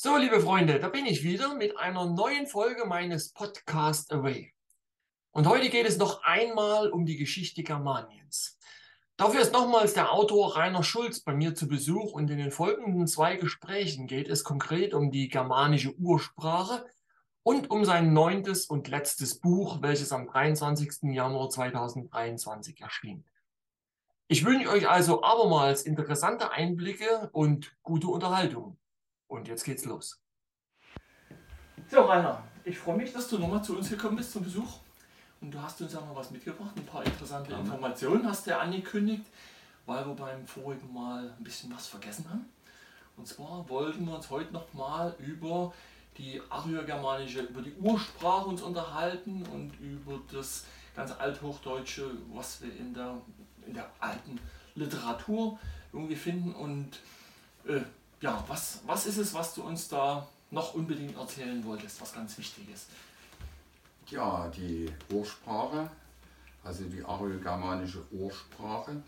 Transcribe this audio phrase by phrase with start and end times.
[0.00, 4.54] So, liebe Freunde, da bin ich wieder mit einer neuen Folge meines Podcast Away.
[5.32, 8.60] Und heute geht es noch einmal um die Geschichte Germaniens.
[9.16, 13.08] Dafür ist nochmals der Autor Rainer Schulz bei mir zu Besuch und in den folgenden
[13.08, 16.86] zwei Gesprächen geht es konkret um die germanische Ursprache
[17.42, 21.12] und um sein neuntes und letztes Buch, welches am 23.
[21.12, 23.24] Januar 2023 erschien.
[24.28, 28.78] Ich wünsche euch also abermals interessante Einblicke und gute Unterhaltung.
[29.28, 30.20] Und jetzt geht's los.
[31.90, 34.80] So, Rainer, ich freue mich, dass du nochmal zu uns gekommen bist zum Besuch.
[35.40, 37.58] Und du hast uns ja mal was mitgebracht, ein paar interessante ja.
[37.60, 39.24] Informationen hast du ja angekündigt,
[39.86, 42.44] weil wir beim vorigen Mal ein bisschen was vergessen haben.
[43.16, 45.72] Und zwar wollten wir uns heute nochmal über
[46.16, 50.64] die ariogermanische, über die Ursprache uns unterhalten und über das
[50.96, 53.20] ganz althochdeutsche, was wir in der,
[53.66, 54.40] in der alten
[54.74, 55.58] Literatur
[55.92, 56.52] irgendwie finden.
[56.52, 56.98] Und
[57.64, 57.80] äh,
[58.20, 62.36] ja, was, was ist es, was du uns da noch unbedingt erzählen wolltest, was ganz
[62.38, 62.86] wichtig ist?
[64.08, 65.90] Ja, die Ursprache,
[66.64, 69.02] also die ariogermanische Ursprache,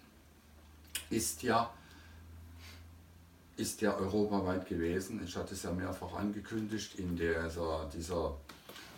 [1.09, 1.71] ist ja
[3.61, 5.21] ist ja europaweit gewesen.
[5.23, 8.35] Ich hatte es ja mehrfach angekündigt, in also dieser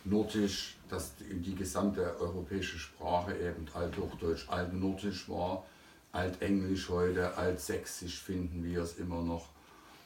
[0.05, 5.65] Nordisch, dass die gesamte europäische Sprache eben Althochdeutsch, Altnordisch war,
[6.13, 9.49] Altenglisch heute, Altsächsisch finden wir es immer noch.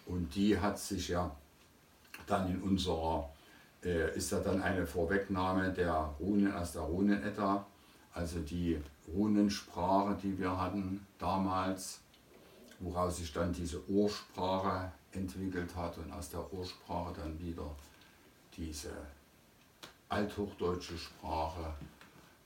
[0.06, 1.30] Und die hat sich ja
[2.26, 3.28] dann in unserer,
[3.82, 7.66] äh, ist ja dann eine Vorwegnahme der Runen aus der Runenetta,
[8.14, 8.80] also die
[9.12, 12.00] Runensprache, die wir hatten damals
[12.80, 17.74] woraus sich dann diese Ursprache entwickelt hat und aus der Ursprache dann wieder
[18.56, 18.90] diese
[20.08, 21.74] althochdeutsche Sprache,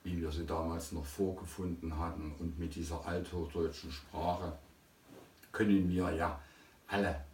[0.04, 2.32] wie wir sie damals noch vorgefunden hatten.
[2.38, 4.52] Und mit dieser althochdeutschen Sprache
[5.52, 6.40] können wir ja
[6.86, 7.24] alle,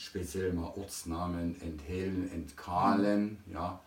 [0.00, 3.78] speziell mal Ortsnamen enthehlen, entkahlen, ja,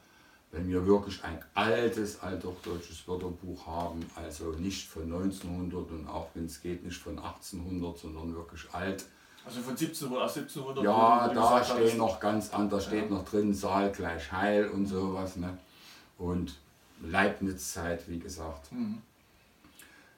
[0.51, 6.45] wenn wir wirklich ein altes althochdeutsches Wörterbuch haben, also nicht von 1900 und auch wenn
[6.45, 9.05] es geht nicht von 1800, sondern wirklich alt.
[9.43, 10.83] Also von 1700 aus 1700?
[10.85, 13.15] Ja, da stehen noch ganz anders, steht ja.
[13.17, 15.35] noch drin Saal gleich Heil und sowas.
[15.37, 15.57] Ne?
[16.19, 16.55] Und
[17.01, 18.71] Leibniz-Zeit, wie gesagt.
[18.71, 19.01] Mhm.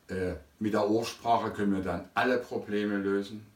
[0.10, 3.48] Äh, mit der Ursprache können wir dann alle Probleme lösen.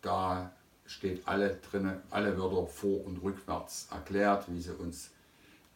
[0.00, 0.52] Da
[0.86, 5.10] steht alle drin, alle Wörter vor- und rückwärts erklärt, wie sie uns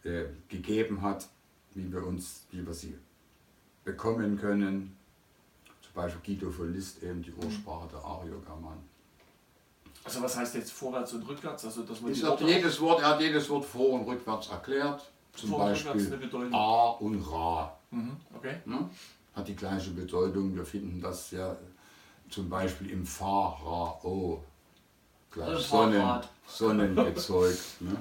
[0.05, 1.29] äh, gegeben hat,
[1.75, 2.97] wie wir, uns, wie wir sie
[3.85, 4.97] bekommen können.
[5.83, 8.91] Zum Beispiel Guido von List, eben die Ursprache der Ariogermanen.
[10.05, 11.65] Also was heißt jetzt vorwärts und rückwärts?
[11.65, 15.11] Also dass man hat jedes Wort, er hat jedes Wort vor und rückwärts erklärt.
[15.35, 17.77] Zum vor Beispiel A und Ra.
[17.91, 18.57] Mhm, okay.
[18.65, 18.89] Ne?
[19.35, 20.55] Hat die gleiche Bedeutung.
[20.55, 21.57] Wir finden das ja
[22.29, 24.43] zum Beispiel im Fa, Ra, O.
[25.31, 27.81] Gleich also Sonnen, Sonnengezeugt.
[27.81, 27.97] ne?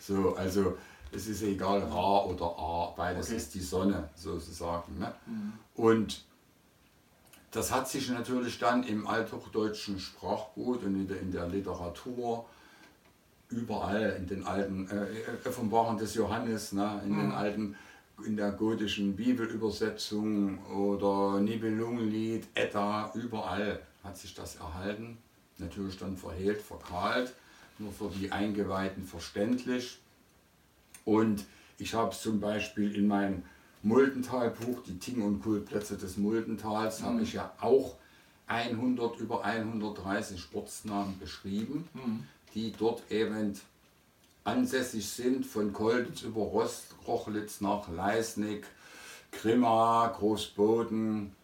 [0.00, 0.78] So, also
[1.12, 3.36] es ist egal, Ra oder A, beides okay.
[3.36, 4.98] ist die Sonne sozusagen.
[4.98, 5.12] Ne?
[5.26, 5.52] Mhm.
[5.74, 6.24] Und
[7.50, 12.46] das hat sich natürlich dann im althochdeutschen Sprachgut und in der, in der Literatur
[13.48, 17.20] überall in den alten äh, Offenbarungen des Johannes, ne, in mhm.
[17.20, 17.76] den alten,
[18.24, 25.18] in der gotischen Bibelübersetzung oder Nibelungenlied, Edda, überall hat sich das erhalten.
[25.60, 27.34] Natürlich dann verhehlt, verkahlt,
[27.78, 29.98] nur für die Eingeweihten verständlich.
[31.04, 31.44] Und
[31.78, 33.42] ich habe zum Beispiel in meinem
[33.82, 37.04] Muldentalbuch, die Ting- und Kultplätze des Muldentals, mhm.
[37.06, 37.96] habe ich ja auch
[38.46, 42.24] 100 über 130 Ortsnamen beschrieben, mhm.
[42.54, 43.58] die dort eben
[44.44, 48.66] ansässig sind, von Kolditz über Rost, Rochlitz nach Leisnig,
[49.30, 51.34] Grimma, Großboden,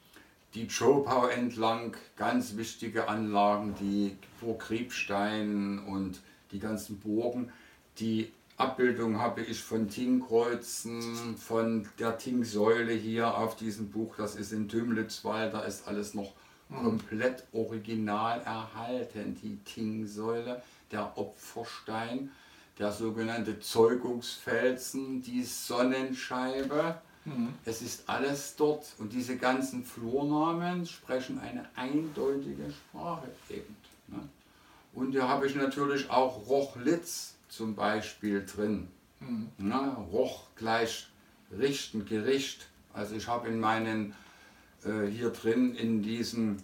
[0.56, 7.52] die Tschopau entlang, ganz wichtige Anlagen, die Burg Kriebstein und die ganzen Burgen,
[7.98, 14.14] die Abbildung habe ich von Tingkreuzen, von der Tingsäule hier auf diesem Buch.
[14.16, 16.32] Das ist in Tümlitzwald, da ist alles noch
[16.70, 16.76] mhm.
[16.76, 19.38] komplett original erhalten.
[19.42, 22.30] Die Tingsäule, der Opferstein,
[22.78, 26.98] der sogenannte Zeugungsfelsen, die Sonnenscheibe.
[27.26, 27.54] Mhm.
[27.64, 33.76] Es ist alles dort und diese ganzen Flurnamen sprechen eine eindeutige Sprache eben.
[34.08, 34.20] Ne?
[34.94, 38.88] Und hier habe ich natürlich auch Rochlitz zum Beispiel drin.
[39.20, 39.50] Mhm.
[39.58, 41.08] Na, Roch gleich
[41.50, 42.68] richten, Gericht.
[42.94, 44.14] Also ich habe in meinen,
[44.84, 46.58] äh, hier drin in diesem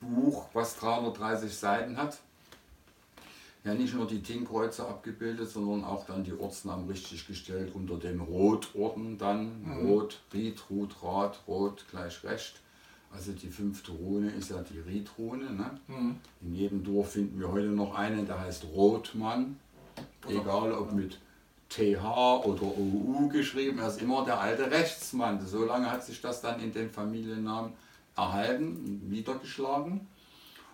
[0.00, 2.18] Buch, was 330 Seiten hat,
[3.64, 8.20] ja nicht nur die Tingkreuze abgebildet, sondern auch dann die Ortsnamen richtig gestellt unter den
[8.20, 9.62] Rotorden dann.
[9.62, 9.86] Mhm.
[9.86, 12.60] Rot, Ried, Rut, Rat, Rot gleich Recht.
[13.10, 15.50] Also die fünfte Rune ist ja die Riedrune.
[15.50, 15.70] Ne?
[15.86, 16.16] Mhm.
[16.42, 19.58] In jedem Dorf finden wir heute noch einen, der heißt Rotmann.
[20.28, 21.18] Egal ob mit
[21.68, 25.44] TH oder OU geschrieben, er ist immer der alte Rechtsmann.
[25.46, 27.72] So lange hat sich das dann in den Familiennamen
[28.16, 30.06] erhalten, niedergeschlagen.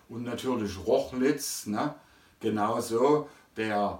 [0.09, 1.95] Und natürlich Rochlitz, ne?
[2.41, 3.99] Genauso der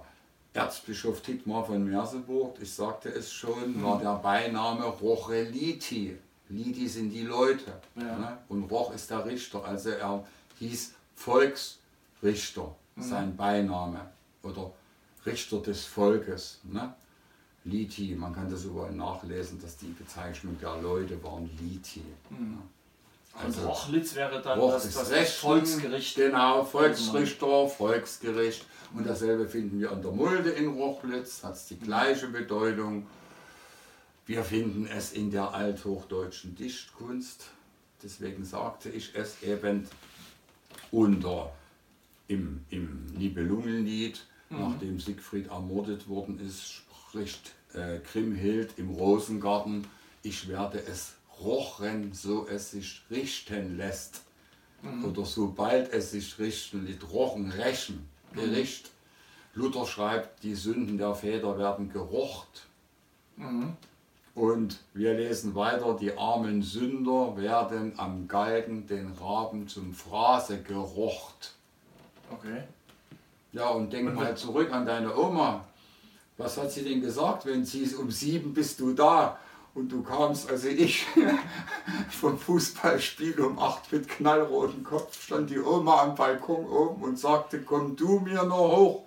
[0.52, 3.82] Erzbischof Dietmar von Merseburg, ich sagte es schon, mhm.
[3.82, 6.18] war der Beiname Rocheliti.
[6.50, 8.18] Lidi sind die Leute ja.
[8.18, 8.38] ne?
[8.48, 9.64] und Roch ist der Richter.
[9.64, 10.22] Also er
[10.58, 13.02] hieß Volksrichter, mhm.
[13.02, 14.10] sein Beiname.
[14.42, 14.72] Oder
[15.24, 16.60] Richter des Volkes.
[16.64, 16.94] Ne?
[17.64, 22.02] Liti, man kann das überall nachlesen, dass die Bezeichnung der Leute waren Liti.
[22.28, 22.50] Mhm.
[22.50, 22.58] Ne?
[23.34, 26.16] Also, und Rochlitz wäre dann Roch das, das Rechten, Volksgericht.
[26.16, 28.66] Genau, Volksrichter, Volksgericht.
[28.94, 33.06] Und dasselbe finden wir an der Mulde in Rochlitz, hat die gleiche Bedeutung.
[34.26, 37.46] Wir finden es in der althochdeutschen Dichtkunst,
[38.02, 39.88] deswegen sagte ich es eben
[40.90, 41.52] unter
[42.28, 44.60] im, im Nibelungenlied, mhm.
[44.60, 49.86] nachdem Siegfried ermordet worden ist, spricht äh, Kriemhild im Rosengarten,
[50.22, 54.22] ich werde es rochen, so es sich richten lässt.
[54.82, 55.04] Mhm.
[55.04, 58.36] Oder sobald es sich richten lässt, rochen, rächen, mhm.
[58.36, 58.86] Gericht.
[59.54, 59.62] Mhm.
[59.62, 62.66] Luther schreibt, die Sünden der Väter werden gerocht.
[63.36, 63.76] Mhm.
[64.34, 71.54] Und wir lesen weiter, die armen Sünder werden am Galgen den Raben zum Fraße gerocht.
[72.30, 72.62] Okay.
[73.52, 75.66] Ja, und denk und mal zurück an deine Oma.
[76.38, 79.38] Was hat sie denn gesagt, wenn sie ist, um sieben bist du da
[79.74, 81.06] und du kamst, also ich
[82.10, 87.62] vom Fußballspiel um acht mit knallrotem Kopf, stand die Oma am Balkon oben und sagte,
[87.62, 89.02] komm du mir noch hoch.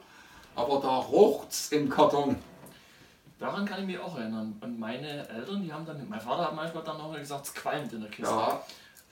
[0.55, 2.37] Aber da rocht's im Karton.
[3.37, 4.57] Daran kann ich mich auch erinnern.
[4.61, 7.91] Und meine Eltern, die haben dann, mein Vater hat manchmal dann auch gesagt, es qualmt
[7.91, 8.33] in der Kiste.
[8.33, 8.61] Ja,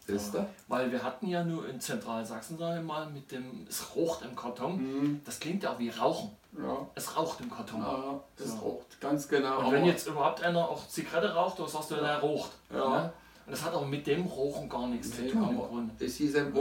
[0.08, 3.96] ist ja, Weil wir hatten ja nur in Zentralsachsen, sage ich mal, mit dem, es
[3.96, 4.78] raucht im Karton.
[4.78, 5.22] Mhm.
[5.26, 6.32] Das klingt ja auch wie Rauchen.
[6.58, 6.88] Ja.
[6.96, 7.82] Es raucht im Karton.
[7.82, 8.58] Ja, es so.
[8.58, 9.60] raucht, ganz genau.
[9.60, 12.52] Und wenn jetzt überhaupt einer auch Zigarette raucht, dann sagst du, der raucht.
[12.72, 12.90] Ja.
[12.90, 13.14] Ne?
[13.46, 15.92] Und das hat auch mit dem Rochen gar nichts nee, zu tun.
[16.00, 16.54] Es hieß eben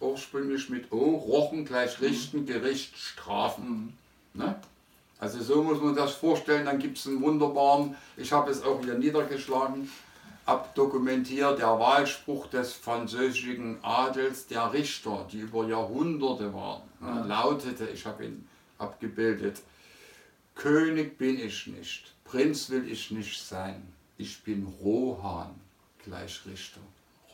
[0.00, 2.46] ursprünglich mit O, Rochen gleich richten, mhm.
[2.46, 3.96] Gericht, strafen.
[4.32, 4.40] Mhm.
[4.40, 4.54] Ne?
[5.18, 8.80] Also so muss man das vorstellen, dann gibt es einen wunderbaren, ich habe es auch
[8.82, 9.90] hier niedergeschlagen,
[10.44, 17.24] abdokumentiert, der Wahlspruch des französischen Adels, der Richter, die über Jahrhunderte waren, ja.
[17.24, 18.46] lautete, ich habe ihn
[18.78, 19.62] abgebildet,
[20.54, 25.54] König bin ich nicht, Prinz will ich nicht sein, ich bin Rohan,
[26.02, 26.80] gleich Richter.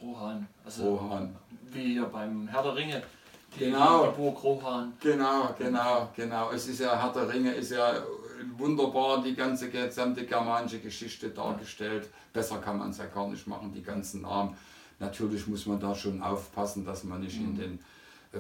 [0.01, 1.37] Rohan, also Rohan.
[1.71, 3.03] wie hier beim Herr der Ringe
[3.57, 4.11] genau.
[4.11, 4.93] die Burg Rohan.
[5.01, 6.51] Genau, genau, genau.
[6.51, 8.03] Es ist ja, Herr der Ringe ist ja
[8.57, 12.09] wunderbar die ganze gesamte germanische Geschichte dargestellt.
[12.33, 14.57] Besser kann man es ja gar nicht machen, die ganzen Namen.
[14.99, 17.47] Natürlich muss man da schon aufpassen, dass man nicht mhm.
[17.47, 17.81] in den äh,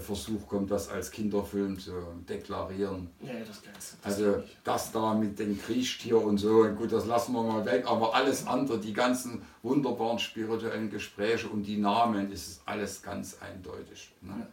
[0.01, 1.93] Versuch kommt, das als Kinderfilm zu
[2.27, 3.11] deklarieren.
[3.21, 7.43] Ja, das das Also das da mit dem Kriechtier und so, gut, das lassen wir
[7.43, 13.03] mal weg, aber alles andere, die ganzen wunderbaren spirituellen Gespräche und die Namen, ist alles
[13.03, 14.13] ganz eindeutig.
[14.23, 14.35] Ne?
[14.39, 14.47] Ja.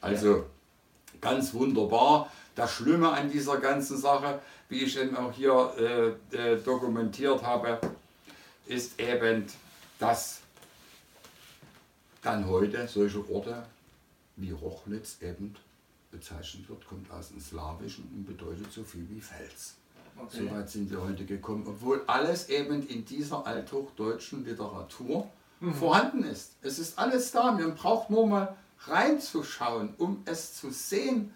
[0.00, 0.46] Also
[1.20, 2.30] ganz wunderbar.
[2.56, 7.78] Das Schlimme an dieser ganzen Sache, wie ich eben auch hier äh, äh, dokumentiert habe,
[8.66, 9.44] ist eben,
[10.00, 10.40] dass
[12.22, 13.62] dann heute solche Orte
[14.36, 15.54] wie Rochlitz eben
[16.10, 19.74] bezeichnet wird, kommt aus dem Slawischen und bedeutet so viel wie Fels.
[20.18, 20.48] Okay.
[20.48, 25.28] So weit sind wir heute gekommen, obwohl alles eben in dieser althochdeutschen Literatur
[25.60, 25.74] mhm.
[25.74, 26.52] vorhanden ist.
[26.62, 31.34] Es ist alles da, man braucht nur mal reinzuschauen, um es zu sehen.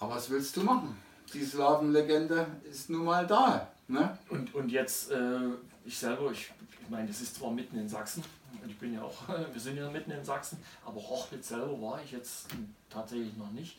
[0.00, 0.96] Aber was willst du machen?
[1.32, 3.68] Die Slavenlegende ist nun mal da.
[3.86, 4.18] Ne?
[4.28, 5.50] Und, und jetzt, äh,
[5.84, 8.24] ich selber, ich, ich meine, das ist zwar mitten in Sachsen,
[8.66, 12.12] ich bin ja auch, wir sind ja mitten in Sachsen, aber Rochlitz selber war ich
[12.12, 12.46] jetzt
[12.90, 13.78] tatsächlich noch nicht.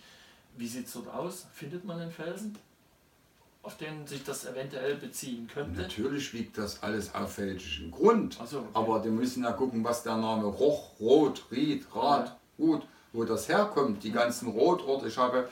[0.58, 1.48] Wie sieht es dort aus?
[1.54, 2.56] Findet man den Felsen?
[3.64, 5.82] auf den sich das eventuell beziehen könnte?
[5.82, 8.38] Natürlich liegt das alles auf fälschigem Grund.
[8.46, 8.68] So, okay.
[8.74, 12.36] Aber wir müssen ja gucken, was der Name Roch, Rot, Ried, Rad.
[12.58, 14.04] Gut, wo das herkommt.
[14.04, 15.08] Die ganzen Rotorte.
[15.08, 15.48] Ich habe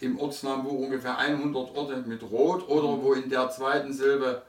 [0.00, 3.02] im Ortsnamenbuch ungefähr 100 Orte mit Rot oder mhm.
[3.02, 4.42] wo in der zweiten Silbe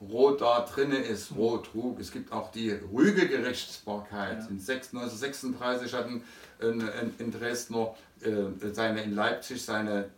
[0.00, 2.00] Rot da drinne ist, Rot, Rug.
[2.00, 4.38] Es gibt auch die Rügegerichtsbarkeit.
[4.38, 4.48] Ja.
[4.48, 6.24] In 1936 hatten
[6.60, 10.10] ein, ein, ein Dresdner äh, seine, in Leipzig seine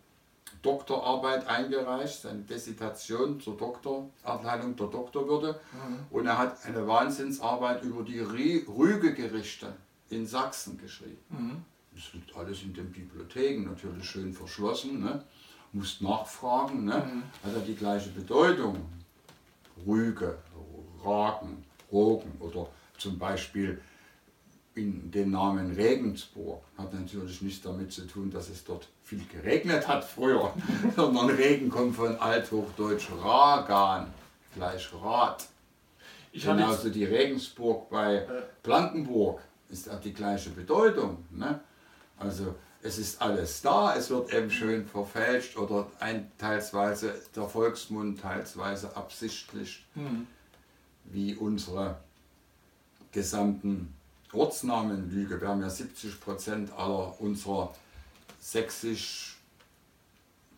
[0.62, 5.60] Doktorarbeit eingereicht, seine Dissertation zur Doktorabteilung der Doktorwürde.
[5.72, 5.98] Mhm.
[6.10, 9.72] Und er hat eine Wahnsinnsarbeit über die Rügegerichte
[10.10, 11.18] in Sachsen geschrieben.
[11.28, 11.64] Mhm.
[11.94, 15.00] Das liegt alles in den Bibliotheken, natürlich schön verschlossen.
[15.00, 15.24] Ne?
[15.72, 16.94] Musst nachfragen, ne?
[16.94, 17.22] Mhm.
[17.44, 18.76] hat er die gleiche Bedeutung.
[19.86, 20.38] Rüge,
[21.04, 23.80] Ragen, Rogen oder zum Beispiel
[24.74, 29.86] in den Namen Regensburg hat natürlich nichts damit zu tun, dass es dort viel geregnet
[29.86, 30.52] hat früher,
[30.96, 34.06] sondern Regen kommt von althochdeutsch Ragan,
[34.54, 35.46] gleich Rad.
[36.32, 38.26] Ich Genauso die Regensburg bei
[38.62, 41.24] Blankenburg ist auch die gleiche Bedeutung.
[41.30, 41.60] Ne?
[42.18, 48.20] Also es ist alles da, es wird eben schön verfälscht oder ein, teilsweise der Volksmund,
[48.20, 50.26] teilsweise absichtlich, mhm.
[51.04, 52.00] wie unsere
[53.12, 53.94] gesamten
[54.32, 55.40] Ortsnamen lüge.
[55.40, 57.72] Wir haben ja 70 Prozent aller unserer
[58.40, 59.38] Sächsisch,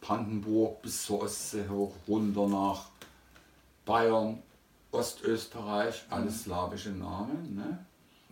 [0.01, 2.87] Brandenburg bis zur Ostsee hoch, runter nach
[3.85, 4.43] Bayern,
[4.93, 7.57] Ostösterreich, alles slawische Namen.
[7.57, 7.85] Ne?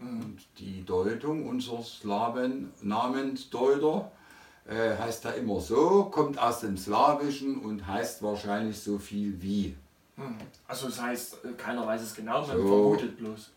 [0.02, 4.10] Und die Deutung unseres Slaven, Namensdeuter
[4.66, 9.76] äh, heißt da immer so, kommt aus dem Slawischen und heißt wahrscheinlich so viel wie.
[10.16, 10.36] Hm.
[10.66, 13.50] Also das heißt, äh, keiner weiß es genau, man so, vermutet bloß.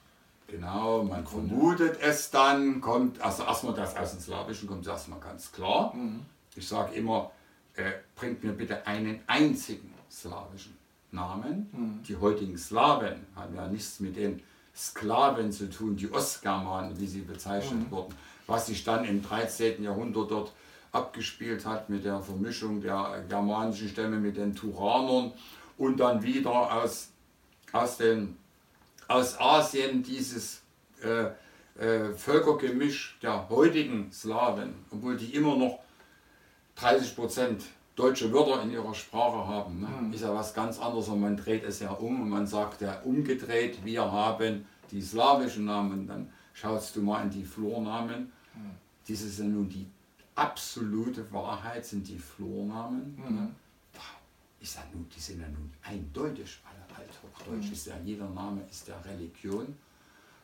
[0.47, 5.51] Genau, man vermutet es dann, kommt, also erstmal das aus dem Slawischen kommt erstmal ganz
[5.51, 5.93] klar.
[5.95, 6.21] Mhm.
[6.55, 7.31] Ich sage immer,
[7.75, 10.77] äh, bringt mir bitte einen einzigen slawischen
[11.11, 11.67] Namen.
[11.71, 12.03] Mhm.
[12.03, 14.41] Die heutigen Slawen haben ja nichts mit den
[14.75, 17.91] Sklaven zu tun, die Ostgermanen, wie sie bezeichnet mhm.
[17.91, 18.15] wurden,
[18.47, 19.81] was sich dann im 13.
[19.83, 20.51] Jahrhundert dort
[20.91, 25.33] abgespielt hat mit der Vermischung der germanischen Stämme mit den Turanern
[25.77, 27.09] und dann wieder aus,
[27.71, 28.37] aus, den,
[29.07, 30.61] aus Asien dieses
[31.03, 31.31] äh,
[31.81, 35.79] äh, Völkergemisch der heutigen Slawen, obwohl die immer noch
[36.75, 37.63] 30 Prozent
[37.95, 39.87] deutsche Wörter in ihrer Sprache haben, ne?
[39.87, 40.13] mhm.
[40.13, 42.99] ist ja was ganz anderes und man dreht es ja um und man sagt ja
[43.01, 48.31] umgedreht, wir haben die slawischen Namen, dann schaust du mal in die Flurnamen.
[48.53, 48.71] Mhm.
[49.07, 49.87] Dies ist ja nun die
[50.35, 53.15] absolute Wahrheit, sind die Flurnamen.
[53.17, 53.35] Mhm.
[53.35, 53.55] Ne?
[54.59, 57.67] Ist ja nun, die sind ja nun eindeutig alle althochdeutsch.
[57.67, 57.73] Mhm.
[57.73, 59.75] Ist ja, jeder Name ist der Religion,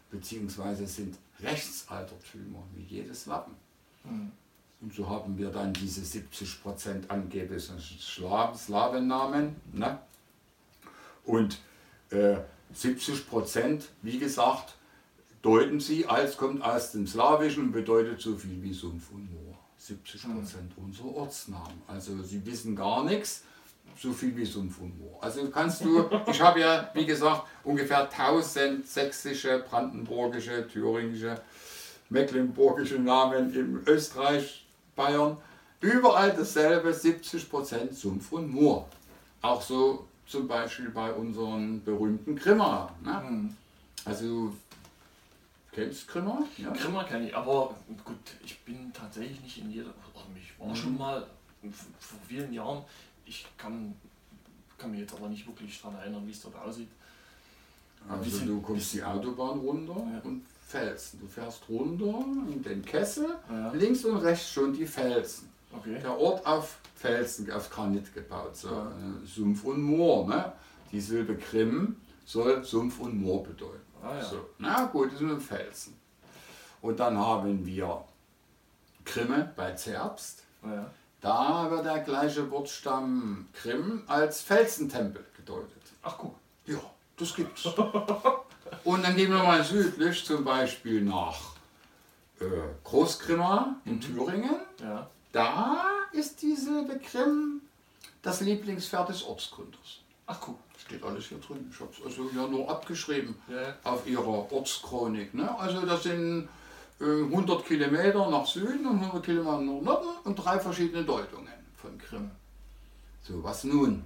[0.09, 3.55] beziehungsweise sind Rechtsaltertümer wie jedes Wappen.
[4.03, 4.31] Mhm.
[4.81, 9.55] Und so haben wir dann diese 70% angeblichen Slawennamen.
[9.73, 9.99] Ne?
[11.23, 11.59] Und
[12.09, 12.37] äh,
[12.75, 14.75] 70%, wie gesagt,
[15.43, 19.57] deuten sie als kommt aus dem Slawischen und bedeutet so viel wie Sumpf und Moor.
[19.79, 20.85] 70% mhm.
[20.85, 21.81] unserer Ortsnamen.
[21.87, 23.43] Also sie wissen gar nichts,
[23.97, 25.23] so viel wie Sumpf und Moor.
[25.23, 31.39] Also kannst du, ich habe ja, wie gesagt, ungefähr 1000 sächsische, brandenburgische, thüringische,
[32.09, 34.65] mecklenburgische Namen im Österreich
[35.01, 35.37] Bayern,
[35.79, 38.87] überall dasselbe, 70% Sumpf und Moor.
[39.41, 42.93] Auch so zum Beispiel bei unseren berühmten Grimmer.
[43.03, 43.23] Ne?
[43.27, 43.57] Mhm.
[44.05, 44.53] Also
[45.71, 46.43] kennst du Grimmer?
[46.57, 46.71] Ja?
[46.71, 50.75] Grimmer kenne ich, aber gut, ich bin tatsächlich nicht in jeder, also ich war mhm.
[50.75, 51.27] schon mal
[51.99, 52.83] vor vielen Jahren,
[53.25, 53.95] ich kann,
[54.77, 56.89] kann mich jetzt aber nicht wirklich daran erinnern, wie es dort aussieht.
[58.09, 60.21] Also bisschen, du kommst die Autobahn runter ja.
[60.23, 61.19] und Felsen.
[61.19, 63.71] Du fährst runter in den Kessel, ja.
[63.73, 65.49] links und rechts schon die Felsen.
[65.73, 65.99] Okay.
[66.01, 68.87] Der Ort auf Felsen, auf Granit gebaut, so ja.
[68.87, 70.27] Äh, Sumpf und Moor.
[70.27, 70.51] Ne?
[70.91, 73.81] Die Silbe Krim soll Sumpf und Moor bedeuten.
[74.01, 74.23] Ah, ja.
[74.23, 74.49] so.
[74.57, 75.93] Na gut, das sind Felsen.
[76.81, 78.03] Und dann haben wir
[79.03, 80.43] Krimme bei Zerbst.
[80.63, 80.89] Ja.
[81.19, 85.83] Da wird der gleiche Wortstamm Krim als Felsentempel gedeutet.
[86.01, 86.35] Ach guck.
[86.65, 86.79] Ja,
[87.17, 87.67] das gibt's.
[88.83, 91.39] Und dann gehen wir mal südlich, zum Beispiel nach
[92.39, 92.45] äh,
[92.83, 94.01] Großgrimma in mhm.
[94.01, 94.55] Thüringen.
[94.79, 95.09] Ja.
[95.31, 97.61] Da ist diese Begrimm
[98.21, 100.01] das Lieblingspferd des Ortsgründers.
[100.27, 100.59] Ach guck.
[100.77, 101.69] Steht alles hier drin.
[101.71, 103.75] Ich habe es also ja nur abgeschrieben ja.
[103.83, 105.33] auf ihrer Ortschronik.
[105.33, 105.57] Ne?
[105.59, 106.49] Also das sind
[106.99, 111.97] äh, 100 Kilometer nach Süden und 100 Kilometer nach Norden und drei verschiedene Deutungen von
[111.97, 112.31] Krim.
[113.21, 114.03] So, was nun?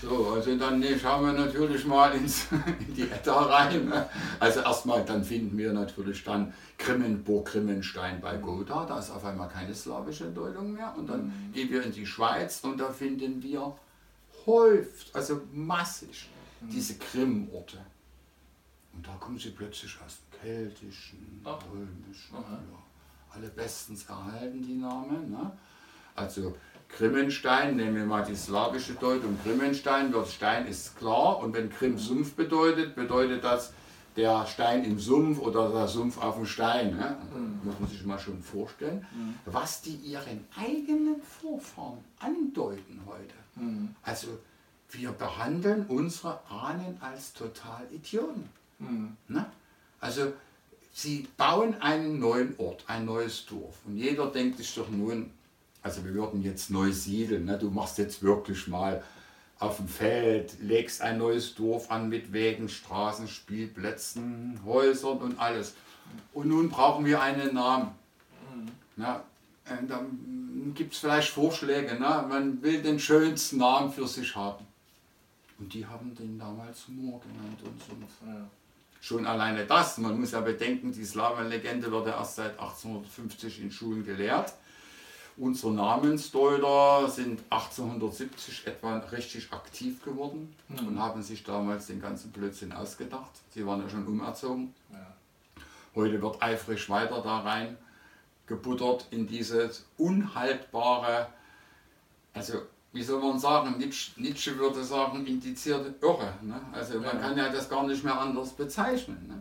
[0.00, 2.46] So, also dann nee, schauen wir natürlich mal ins,
[2.88, 3.88] in die Edda rein.
[3.88, 4.08] Ne?
[4.38, 8.86] Also erstmal, dann finden wir natürlich dann Grimmenburg, Grimmenstein bei Gotha.
[8.86, 10.94] Da ist auf einmal keine slawische Deutung mehr.
[10.96, 11.52] Und dann mhm.
[11.52, 13.76] gehen wir in die Schweiz und da finden wir
[14.46, 16.30] häufig, also massig,
[16.60, 16.70] mhm.
[16.70, 17.78] diese Grimmorte.
[18.94, 21.42] Und da kommen sie plötzlich aus dem Keltischen.
[21.44, 22.34] Römischen.
[22.34, 22.58] Ja.
[23.32, 25.30] Alle bestens erhalten, die Namen.
[25.30, 25.52] Ne?
[26.16, 26.56] Also
[26.96, 31.98] Grimmenstein, nehmen wir mal die slawische Deutung, Grimmenstein wird Stein ist klar und wenn Grimm
[31.98, 33.72] Sumpf bedeutet, bedeutet das
[34.16, 36.96] der Stein im Sumpf oder der Sumpf auf dem Stein.
[36.96, 37.16] Ne?
[37.34, 37.60] Mhm.
[37.62, 39.34] Muss man sich mal schon vorstellen, mhm.
[39.46, 43.34] was die ihren eigenen Vorfahren andeuten heute.
[43.54, 43.94] Mhm.
[44.02, 44.38] Also
[44.90, 48.48] wir behandeln unsere Ahnen als total Idioten.
[48.78, 49.16] Mhm.
[49.28, 49.46] Ne?
[50.00, 50.32] Also
[50.92, 55.30] sie bauen einen neuen Ort, ein neues Dorf und jeder denkt sich doch nun,
[55.82, 57.46] also wir würden jetzt neu siedeln.
[57.46, 57.58] Ne?
[57.58, 59.02] Du machst jetzt wirklich mal
[59.58, 65.74] auf dem Feld, legst ein neues Dorf an mit Wegen, Straßen, Spielplätzen, Häusern und alles.
[66.32, 67.90] Und nun brauchen wir einen Namen.
[68.54, 69.02] Mhm.
[69.02, 69.24] Ja,
[69.86, 71.94] dann gibt es vielleicht Vorschläge.
[71.94, 72.26] Ne?
[72.28, 74.66] Man will den schönsten Namen für sich haben.
[75.58, 78.12] Und die haben den damals Moor genannt und Sumpf.
[78.26, 78.48] Ja.
[79.02, 83.70] Schon alleine das, man muss ja bedenken, die Slawenlegende wird ja erst seit 1850 in
[83.70, 84.54] Schulen gelehrt.
[85.40, 90.88] Unsere Namensdeuter sind 1870 etwa richtig aktiv geworden mhm.
[90.88, 93.30] und haben sich damals den ganzen Blödsinn ausgedacht.
[93.54, 94.74] Sie waren ja schon umerzogen.
[94.92, 95.06] Ja.
[95.94, 97.78] Heute wird eifrig weiter da rein
[98.46, 101.28] gebuttert in dieses unhaltbare,
[102.34, 102.58] also
[102.92, 106.34] wie soll man sagen, Nietzsche, würde sagen, indizierte Irre.
[106.42, 106.60] Ne?
[106.72, 107.16] Also man ja.
[107.16, 109.24] kann ja das gar nicht mehr anders bezeichnen.
[109.26, 109.40] Ne?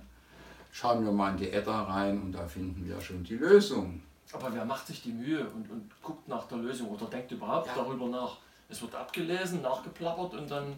[0.71, 4.01] Schauen wir mal in die Edda rein und da finden wir schon die Lösung.
[4.31, 7.67] Aber wer macht sich die Mühe und, und guckt nach der Lösung oder denkt überhaupt
[7.67, 7.73] ja.
[7.75, 8.37] darüber nach?
[8.69, 10.77] Es wird abgelesen, nachgeplappert und dann.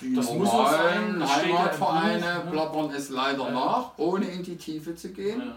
[0.00, 2.50] Die das normalen muss sein, Heimatvereine ja ne?
[2.50, 3.50] plappern es leider ja.
[3.52, 5.52] nach, ohne in die Tiefe zu gehen.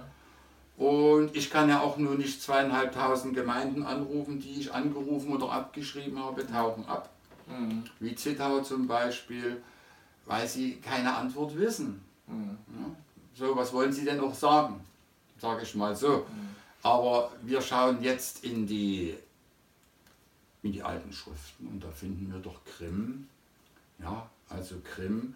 [0.78, 6.22] Und ich kann ja auch nur nicht zweieinhalbtausend Gemeinden anrufen, die ich angerufen oder abgeschrieben
[6.24, 7.10] habe, tauchen ab.
[7.48, 7.86] Mhm.
[8.00, 9.64] Wie Zittau zum Beispiel,
[10.26, 12.04] weil sie keine Antwort wissen.
[12.28, 12.58] Mhm.
[13.34, 14.82] So, was wollen sie denn noch sagen?
[15.40, 16.10] Sage ich mal so.
[16.10, 16.55] Mhm.
[16.86, 19.16] Aber wir schauen jetzt in die,
[20.62, 23.28] in die alten Schriften und da finden wir doch Grimm.
[23.98, 25.34] Ja, also Grimm,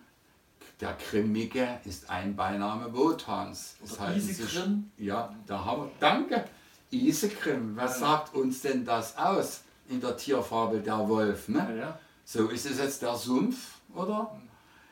[0.79, 3.77] der Grimmige ist ein Beiname Wotans.
[3.81, 4.91] Das heißt, Isegrim?
[4.99, 6.45] Ja, da haben wir, danke.
[6.91, 8.05] Isegrim, was ja.
[8.05, 11.47] sagt uns denn das aus in der Tierfabel der Wolf?
[11.47, 11.67] Ne?
[11.67, 11.99] Ja, ja.
[12.25, 14.39] So, ist es jetzt der Sumpf, oder?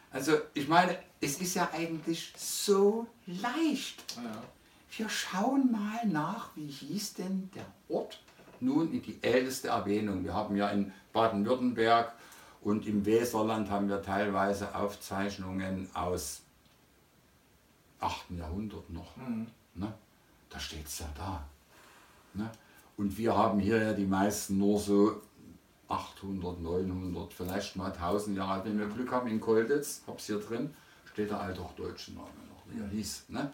[0.09, 4.03] Also, ich meine, es ist ja eigentlich so leicht.
[4.15, 4.41] Ja.
[4.91, 8.19] Wir schauen mal nach, wie hieß denn der Ort
[8.59, 10.23] nun in die älteste Erwähnung.
[10.23, 12.13] Wir haben ja in Baden-Württemberg
[12.61, 16.41] und im Weserland haben wir teilweise Aufzeichnungen aus
[17.99, 18.31] 8.
[18.31, 19.15] Jahrhundert noch.
[19.17, 19.47] Mhm.
[19.75, 19.93] Ne?
[20.49, 21.43] Da steht es ja da.
[22.33, 22.49] Ne?
[22.95, 25.21] Und wir haben hier ja die meisten nur so
[25.87, 28.65] 800, 900, vielleicht mal 1000 Jahre alt.
[28.65, 30.73] Wenn wir Glück haben in Kolditz, hab's hier drin,
[31.05, 33.25] steht der althochdeutsche Name noch, wie er hieß.
[33.29, 33.51] Ne?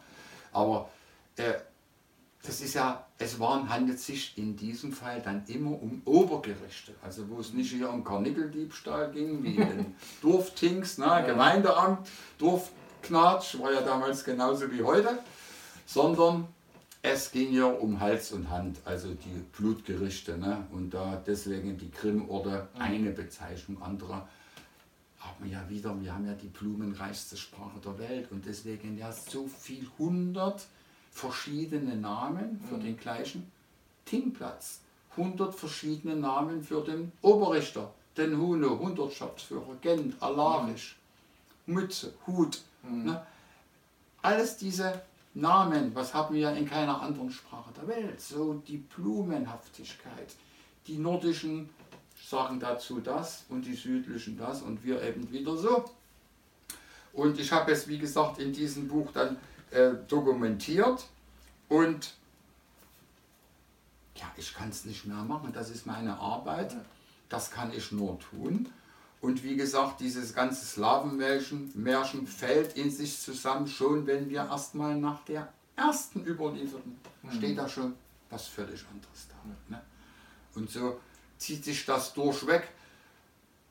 [0.52, 0.90] Aber
[1.38, 1.54] äh,
[2.46, 6.94] das ist ja, es waren, handelt sich in diesem Fall dann immer um Obergerichte.
[7.02, 11.22] Also wo es nicht hier um Karnickeldiebstahl ging, wie in den Dorftings, ne, ja.
[11.22, 15.20] Gemeindeamt, Dorfknatsch, war ja damals genauso wie heute,
[15.86, 16.48] sondern
[17.02, 20.38] es ging ja um Hals und Hand, also die Blutgerichte.
[20.38, 20.66] Ne?
[20.72, 24.28] Und da deswegen die Grimmorte eine Bezeichnung anderer
[25.20, 29.12] haben wir ja wieder, wir haben ja die blumenreichste Sprache der Welt und deswegen ja
[29.14, 30.66] so viel hundert
[31.14, 33.52] verschiedene Namen für den gleichen
[34.06, 34.80] Tingplatz.
[35.16, 40.98] 100 verschiedene Namen für den Oberrichter, den Huno, Hundertschaftsführer, Gent, Alarisch,
[41.68, 42.62] Mütze, Hut.
[42.82, 43.06] Mhm.
[43.06, 43.26] Ne?
[44.24, 45.02] Alles diese
[45.36, 48.20] Namen, was haben wir in keiner anderen Sprache der Welt?
[48.20, 50.36] So die Blumenhaftigkeit.
[50.88, 51.70] Die nordischen
[52.30, 55.86] sagen dazu das und die südlichen das und wir eben wieder so.
[57.14, 59.38] Und ich habe es, wie gesagt, in diesem Buch dann
[59.74, 61.06] äh, dokumentiert
[61.70, 62.14] und
[64.16, 66.76] ja, ich kann es nicht mehr machen, das ist meine Arbeit,
[67.30, 68.70] das kann ich nur tun.
[69.22, 74.98] Und wie gesagt, dieses ganze Slawenmärchen Märchen fällt in sich zusammen, schon wenn wir erstmal
[74.98, 77.32] nach der ersten Überlieferten, mhm.
[77.32, 77.94] steht da schon
[78.30, 79.36] was völlig anderes da.
[79.70, 79.82] Ne?
[80.56, 81.00] Und so
[81.38, 82.68] zieht sich das durchweg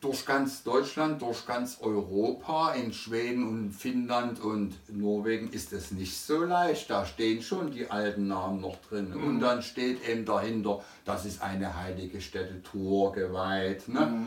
[0.03, 6.19] durch ganz Deutschland, durch ganz Europa, in Schweden und Finnland und Norwegen ist es nicht
[6.19, 6.91] so leicht.
[6.91, 9.11] Da stehen schon die alten Namen noch drin.
[9.11, 9.25] Mhm.
[9.25, 13.89] Und dann steht eben dahinter, das ist eine heilige Stätte, Tor geweiht.
[13.89, 14.01] Ne?
[14.01, 14.27] Mhm.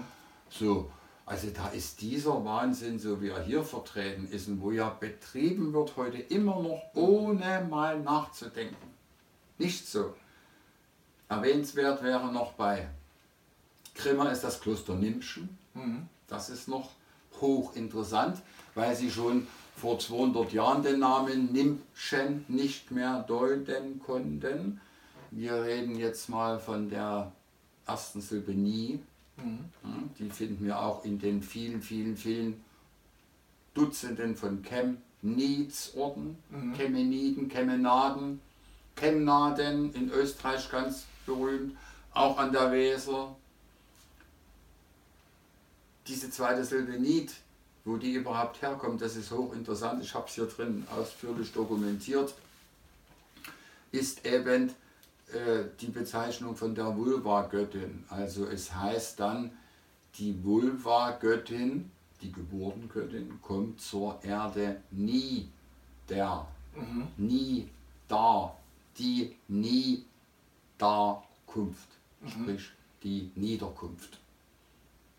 [0.50, 0.90] So,
[1.26, 5.74] also da ist dieser Wahnsinn, so wie er hier vertreten ist und wo ja betrieben
[5.74, 8.78] wird heute immer noch, ohne mal nachzudenken.
[9.58, 10.14] Nicht so.
[11.28, 12.88] Erwähnenswert wäre noch bei
[13.96, 15.58] Grimmer ist das Kloster Nimschen.
[15.76, 16.08] Mhm.
[16.28, 16.92] Das ist noch
[17.40, 18.42] hochinteressant,
[18.74, 24.80] weil sie schon vor 200 Jahren den Namen Nimschen nicht mehr deuten konnten.
[25.32, 27.32] Wir reden jetzt mal von der
[27.86, 29.00] ersten Silbe Nie.
[29.38, 29.70] Mhm.
[30.18, 32.64] Die finden wir auch in den vielen, vielen, vielen
[33.74, 36.74] Dutzenden von Chemnitz-Orten, mhm.
[36.74, 38.40] Chemeniden, Chemenaden,
[38.96, 41.76] Chemnaden in Österreich ganz berühmt,
[42.14, 43.36] auch an der Weser,
[46.08, 47.34] diese zweite Silbe Niet,
[47.84, 50.04] wo die überhaupt herkommt, das ist hochinteressant.
[50.04, 52.34] Ich habe es hier drin ausführlich dokumentiert.
[53.92, 54.70] Ist eben
[55.32, 58.04] äh, die Bezeichnung von der Vulva-Göttin.
[58.10, 59.52] Also es heißt dann,
[60.18, 61.92] die Vulva-Göttin,
[62.22, 65.50] die Geburtengöttin, kommt zur Erde nie
[66.10, 67.08] der, mhm.
[67.18, 67.70] nie
[68.08, 68.56] da,
[68.98, 70.08] die Niederkunft,
[72.22, 72.30] mhm.
[72.30, 72.72] sprich
[73.04, 74.20] die Niederkunft.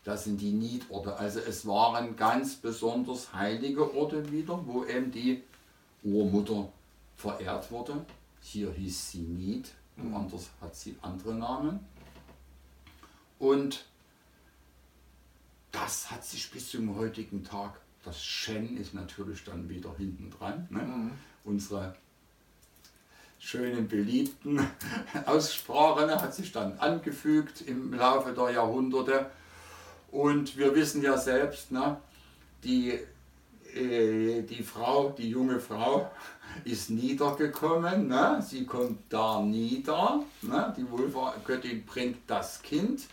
[0.07, 1.16] Das sind die Niedorte.
[1.16, 5.42] Also es waren ganz besonders heilige Orte wieder, wo eben die
[6.05, 6.73] Urmutter
[7.16, 8.07] verehrt wurde.
[8.40, 10.12] Hier hieß sie Nied, mhm.
[10.12, 11.81] woanders hat sie andere Namen.
[13.40, 13.85] Und
[15.73, 20.69] das hat sich bis zum heutigen Tag, das Shen ist natürlich dann wieder hinten dran,
[20.71, 20.83] ne?
[20.83, 21.11] Mhm.
[21.42, 21.97] unsere
[23.40, 24.64] schönen, beliebten
[25.27, 29.33] Aussprachen hat sich dann angefügt im Laufe der Jahrhunderte.
[30.11, 31.97] Und wir wissen ja selbst, ne,
[32.64, 32.99] die,
[33.75, 36.11] äh, die Frau, die junge Frau,
[36.64, 38.09] ist niedergekommen.
[38.09, 38.42] Ne?
[38.47, 40.23] Sie kommt da nieder.
[40.42, 40.75] Ne?
[40.77, 43.07] Die Wohlfahrtgöttin bringt das Kind.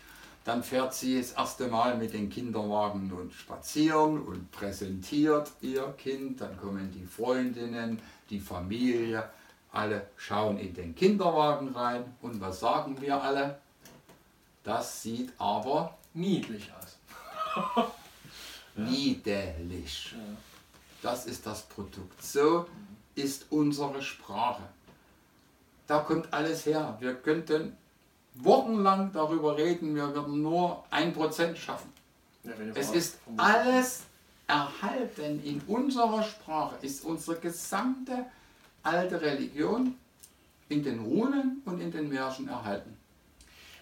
[0.44, 6.40] Dann fährt sie das erste Mal mit den Kinderwagen und spazieren und präsentiert ihr Kind.
[6.40, 9.28] Dann kommen die Freundinnen, die Familie.
[9.72, 12.04] Alle schauen in den Kinderwagen rein.
[12.20, 13.58] Und was sagen wir alle?
[14.62, 16.83] Das sieht aber niedlich aus.
[18.76, 20.14] Niederlich.
[21.02, 22.22] Das ist das Produkt.
[22.22, 22.66] So
[23.14, 24.62] ist unsere Sprache.
[25.86, 26.96] Da kommt alles her.
[27.00, 27.76] Wir könnten
[28.34, 31.92] wochenlang darüber reden, wir würden nur ein Prozent schaffen.
[32.42, 34.02] Ja, es ist alles
[34.46, 38.26] erhalten in unserer Sprache, ist unsere gesamte
[38.82, 39.94] alte Religion
[40.68, 42.96] in den Runen und in den Märchen erhalten.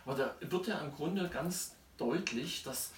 [0.05, 2.91] Aber da wird ja im Grunde ganz deutlich, dass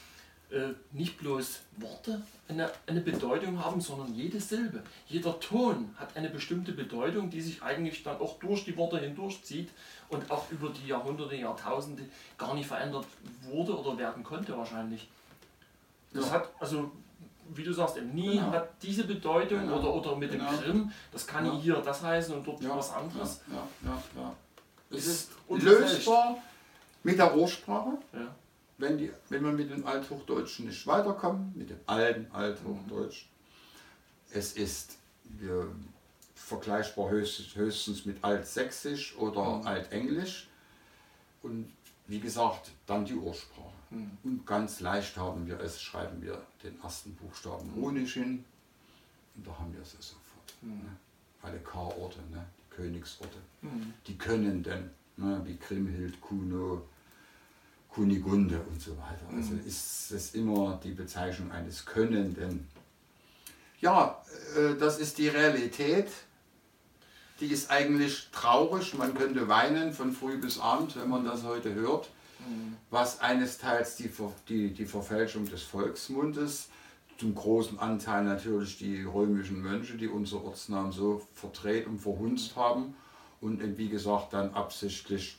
[0.93, 4.83] nicht bloß Worte eine, eine Bedeutung haben, sondern jede Silbe.
[5.09, 9.71] Jeder Ton hat eine bestimmte Bedeutung, die sich eigentlich dann auch durch die Worte hindurchzieht
[10.09, 12.05] und auch über die Jahrhunderte, Jahrtausende
[12.39, 13.07] gar nicht verändert
[13.43, 15.09] wurde oder werden konnte wahrscheinlich.
[16.13, 16.33] Das ja.
[16.35, 16.93] hat, also
[17.55, 18.53] wie du sagst, im Nie genau.
[18.53, 19.79] hat diese Bedeutung genau.
[19.79, 20.51] oder, oder mit genau.
[20.51, 21.59] dem Grimm, das kann ja.
[21.59, 22.77] hier das heißen und dort ja.
[22.77, 23.41] was anderes.
[23.51, 24.35] Ja, ja, ja,
[24.97, 26.39] Es ist lösbar
[27.03, 27.99] mit der Ursprache.
[28.13, 28.35] Ja
[28.85, 33.27] wenn, die, wenn man mit dem Althochdeutschen nicht weiterkommt, mit dem alten Althochdeutsch.
[34.31, 34.99] Es ist
[35.41, 35.65] äh,
[36.35, 39.67] vergleichbar höchstens, höchstens mit Altsächsisch oder mhm.
[39.67, 40.49] Altenglisch.
[41.43, 41.73] Und
[42.07, 43.73] wie gesagt, dann die Ursprache.
[43.91, 44.19] Mhm.
[44.23, 48.45] Und ganz leicht haben wir es, schreiben wir den ersten Buchstaben runisch hin.
[49.35, 50.55] Und da haben wir es sofort.
[50.61, 50.71] Mhm.
[50.71, 50.97] Ne?
[51.43, 52.45] Alle K-Orte, ne?
[52.59, 53.95] die Königsorte, mhm.
[54.07, 55.41] die können denn, ne?
[55.45, 56.83] wie Kriemhild, Kuno,
[57.95, 59.25] Kunigunde und so weiter.
[59.35, 59.67] Also mhm.
[59.67, 62.67] ist es immer die Bezeichnung eines Könnenden.
[63.81, 64.21] Ja,
[64.57, 66.09] äh, das ist die Realität.
[67.41, 68.95] Die ist eigentlich traurig.
[68.95, 72.11] Man könnte weinen von früh bis abend, wenn man das heute hört.
[72.41, 72.77] Mhm.
[72.91, 74.11] Was eines Teils die,
[74.49, 76.69] die, die Verfälschung des Volksmundes,
[77.19, 82.97] zum großen Anteil natürlich die römischen Mönche, die unsere Ortsnamen so verdreht und verhunzt haben
[83.41, 85.39] und wie gesagt dann absichtlich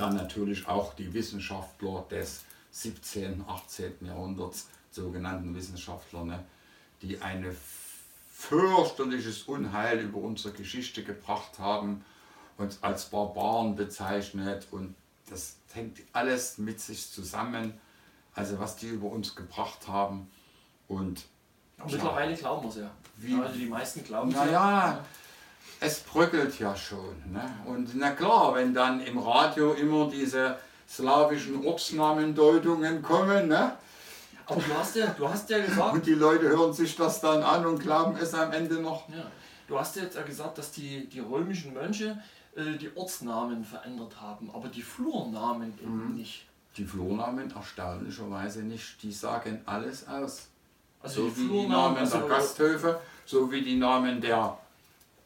[0.00, 4.06] dann natürlich auch die Wissenschaftler des 17., 18.
[4.06, 6.44] Jahrhunderts, sogenannten Wissenschaftler, ne,
[7.02, 7.44] die ein
[8.32, 12.04] fürchterliches Unheil über unsere Geschichte gebracht haben,
[12.56, 14.94] uns als Barbaren bezeichnet und
[15.28, 17.74] das hängt alles mit sich zusammen,
[18.34, 20.30] also was die über uns gebracht haben
[20.88, 21.24] und
[21.84, 22.90] mittlerweile glauben wir es ja.
[23.16, 24.46] Wie, also die meisten glauben es ja.
[24.46, 25.04] ja
[25.80, 27.14] es bröckelt ja schon.
[27.32, 27.42] Ne?
[27.64, 30.56] Und na klar, wenn dann im Radio immer diese
[30.88, 33.76] slawischen Ortsnamendeutungen kommen, ne?
[34.46, 35.94] Aber du hast ja, du hast ja gesagt.
[35.94, 39.08] Und die Leute hören sich das dann an und glauben es am Ende noch.
[39.08, 39.30] Ja.
[39.68, 42.20] Du hast ja jetzt ja gesagt, dass die, die römischen Mönche
[42.56, 46.16] äh, die Ortsnamen verändert haben, aber die Flurnamen eben mhm.
[46.16, 46.46] nicht.
[46.76, 49.00] Die Flurnamen erstaunlicherweise nicht.
[49.02, 50.48] Die sagen alles aus.
[51.00, 54.58] Also so wie die Namen also der Gasthöfe, so wie die Namen der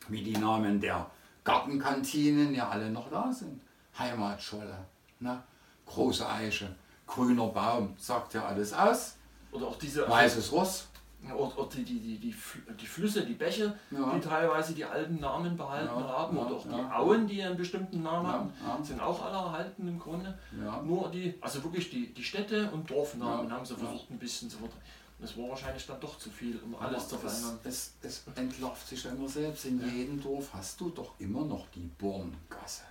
[0.08, 1.06] wie die Namen der
[1.44, 3.60] Gartenkantinen ja alle noch da sind.
[3.98, 4.76] Heimatscholle,
[5.20, 5.42] ne?
[5.86, 6.74] große Eiche,
[7.06, 9.16] grüner Baum, sagt ja alles aus.
[9.52, 10.08] Oder auch diese.
[10.08, 10.88] Weißes Ross.
[11.24, 12.34] Oder, oder die, die, die, die,
[12.78, 14.12] die Flüsse, die Bäche, ja.
[14.14, 16.36] die teilweise die alten Namen behalten ja, haben.
[16.36, 19.98] Oder auch ja, die Auen, die einen bestimmten Namen haben, sind auch alle erhalten im
[19.98, 20.38] Grunde.
[20.84, 24.58] Nur die, also wirklich die, die Städte und Dorfnamen haben sie versucht ein bisschen zu
[24.58, 24.82] verdrängen.
[25.18, 27.58] Das war wahrscheinlich dann doch zu viel, um alles Aber zu verändern.
[27.64, 29.64] Es, es, es entlarvt sich ja immer selbst.
[29.64, 29.86] In ja.
[29.86, 32.82] jedem Dorf hast du doch immer noch die Borngasse.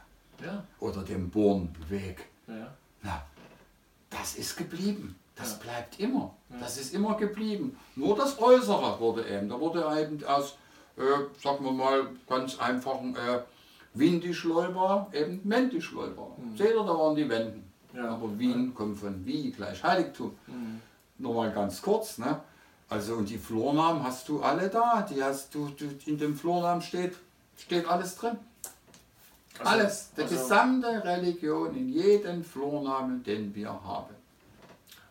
[0.43, 0.63] Ja.
[0.79, 2.27] Oder den Bornweg.
[2.47, 2.73] Ja.
[3.01, 3.25] Na,
[4.09, 5.15] das ist geblieben.
[5.35, 5.57] Das ja.
[5.57, 6.35] bleibt immer.
[6.59, 7.77] Das ist immer geblieben.
[7.95, 9.49] Nur das Äußere wurde eben.
[9.49, 10.55] Da wurde eben aus,
[10.97, 11.01] äh,
[11.41, 13.41] sagen wir mal, ganz einfachen äh,
[13.95, 16.35] Windischleuber eben Mentischleuber.
[16.37, 16.57] Mhm.
[16.57, 17.71] Seht ihr, da waren die Wenden.
[17.93, 18.09] Ja.
[18.09, 20.35] Aber Wien kommt von wie gleich Heiligtum.
[20.47, 20.81] Mhm
[21.17, 22.39] nur mal ganz kurz, ne?
[22.89, 25.01] Also und die Flurnamen hast du alle da.
[25.09, 27.15] Die hast du, du in dem Flurnamen steht
[27.57, 28.37] Steht alles drin.
[29.59, 34.15] Also, alles, die also, gesamte Religion in jedem Flurnamen, den wir haben.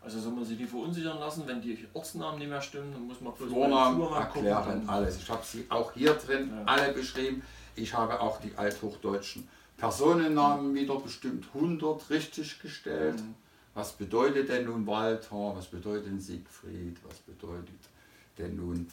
[0.04, 3.20] Also soll man sich die verunsichern lassen, wenn die Ortsnamen nicht mehr stimmen, dann muss
[3.20, 5.16] man bloß Flurnamen erklären, gucken, alles.
[5.18, 6.64] Ich habe sie auch hier drin ja.
[6.64, 7.42] alle beschrieben.
[7.76, 13.20] Ich habe auch die althochdeutschen Personennamen wieder bestimmt 100 richtig gestellt.
[13.20, 13.34] Mhm.
[13.74, 15.56] Was bedeutet denn nun Walter?
[15.56, 16.98] Was bedeutet denn Siegfried?
[17.04, 17.80] Was bedeutet
[18.36, 18.86] denn nun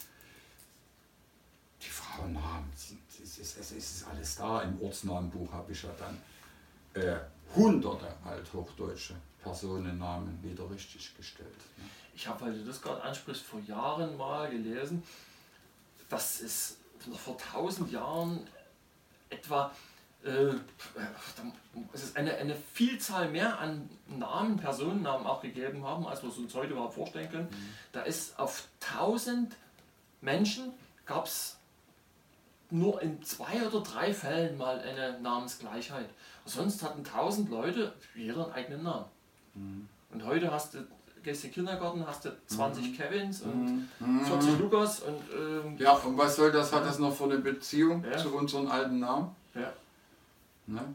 [1.82, 2.70] die Frauennamen?
[2.74, 4.62] Es ist, es ist alles da.
[4.62, 7.18] Im Ortsnamenbuch habe ich ja dann äh,
[7.54, 11.48] hunderte althochdeutsche Personennamen wieder richtig gestellt.
[11.76, 11.84] Ne?
[12.14, 15.02] Ich habe, weil du das gerade ansprichst, vor Jahren mal gelesen,
[16.08, 16.76] dass es
[17.16, 18.40] vor tausend Jahren
[19.30, 19.72] etwa
[20.24, 20.52] äh,
[21.92, 26.38] es ist eine, eine Vielzahl mehr an Namen, Personennamen auch gegeben haben, als wir es
[26.38, 27.48] uns heute überhaupt vorstellen können.
[27.50, 27.74] Mhm.
[27.92, 29.56] Da ist auf 1000
[30.20, 30.72] Menschen
[31.06, 31.56] gab es
[32.70, 36.08] nur in zwei oder drei Fällen mal eine Namensgleichheit.
[36.44, 39.06] Sonst hatten 1000 Leute jeder einen eigenen Namen.
[39.54, 39.88] Mhm.
[40.12, 40.86] Und heute hast du,
[41.22, 42.96] gehst du in den Kindergarten, hast du 20 mhm.
[42.96, 44.24] Kevins und mhm.
[44.24, 45.00] 40 Lukas.
[45.00, 48.16] Und, ähm, ja, und was soll das, hat das noch für eine Beziehung ja.
[48.18, 49.34] zu unseren alten Namen?
[49.54, 49.72] Ja.
[50.70, 50.94] Ne?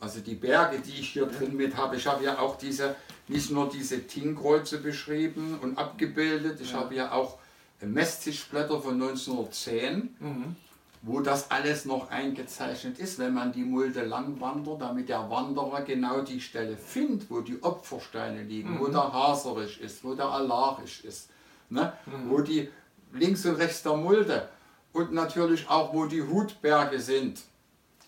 [0.00, 2.96] Also die Berge, die ich hier drin mit habe, ich habe ja auch diese,
[3.28, 6.78] nicht nur diese Tingkreuze beschrieben und abgebildet, ich ja.
[6.78, 7.38] habe ja auch
[7.82, 10.56] Messtischblätter von 1910, mhm.
[11.02, 15.82] wo das alles noch eingezeichnet ist, wenn man die Mulde lang wandert, damit der Wanderer
[15.82, 18.80] genau die Stelle findet, wo die Opfersteine liegen, mhm.
[18.80, 21.28] wo der Haserisch ist, wo der Alarisch ist,
[21.68, 21.92] ne?
[22.06, 22.30] Mhm.
[22.30, 22.70] wo die
[23.12, 24.48] links und rechts der Mulde
[24.92, 27.40] und natürlich auch, wo die Hutberge sind.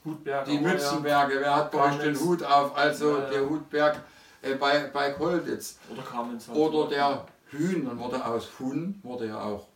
[0.05, 0.45] Hutberg.
[0.47, 2.77] Die Mützenberge, wer hat bei euch den Hut auf?
[2.77, 3.31] Also ja, ja.
[3.31, 4.01] der Hutberg
[4.43, 5.79] äh, bei, bei Kolditz.
[5.91, 6.49] Oder Kamenz.
[6.49, 9.67] Oder der Hühn, dann wurde aus Huhn, wurde ja auch.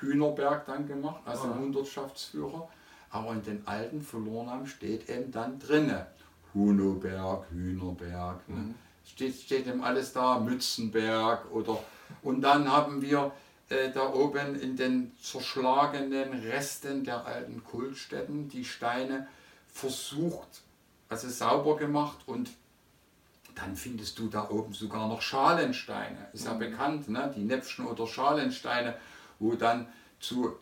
[0.00, 1.54] Hühnerberg dann gemacht, also ja.
[1.54, 2.68] Hundertschaftsführer.
[3.10, 6.06] Aber in den alten Verlorennamen steht eben dann drinne.
[6.54, 8.48] Hunoberg, Hühnerberg.
[8.48, 8.56] Ne?
[8.56, 8.74] Mhm.
[9.04, 11.78] Steht, steht eben alles da, Mützenberg oder.
[12.22, 13.32] Und dann haben wir
[13.68, 19.26] äh, da oben in den zerschlagenen Resten der alten Kultstätten die Steine
[19.72, 20.62] versucht,
[21.08, 22.50] also sauber gemacht und
[23.54, 26.28] dann findest du da oben sogar noch Schalensteine.
[26.32, 26.58] Ist ja mhm.
[26.58, 27.32] bekannt, ne?
[27.36, 28.96] die Näpfchen oder Schalensteine,
[29.38, 29.88] wo dann
[30.20, 30.56] zu,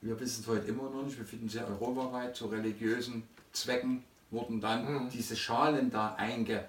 [0.00, 4.60] wir wissen es heute immer noch nicht, wir finden sie europaweit, zu religiösen Zwecken wurden
[4.60, 5.10] dann mhm.
[5.10, 6.64] diese Schalen da einge,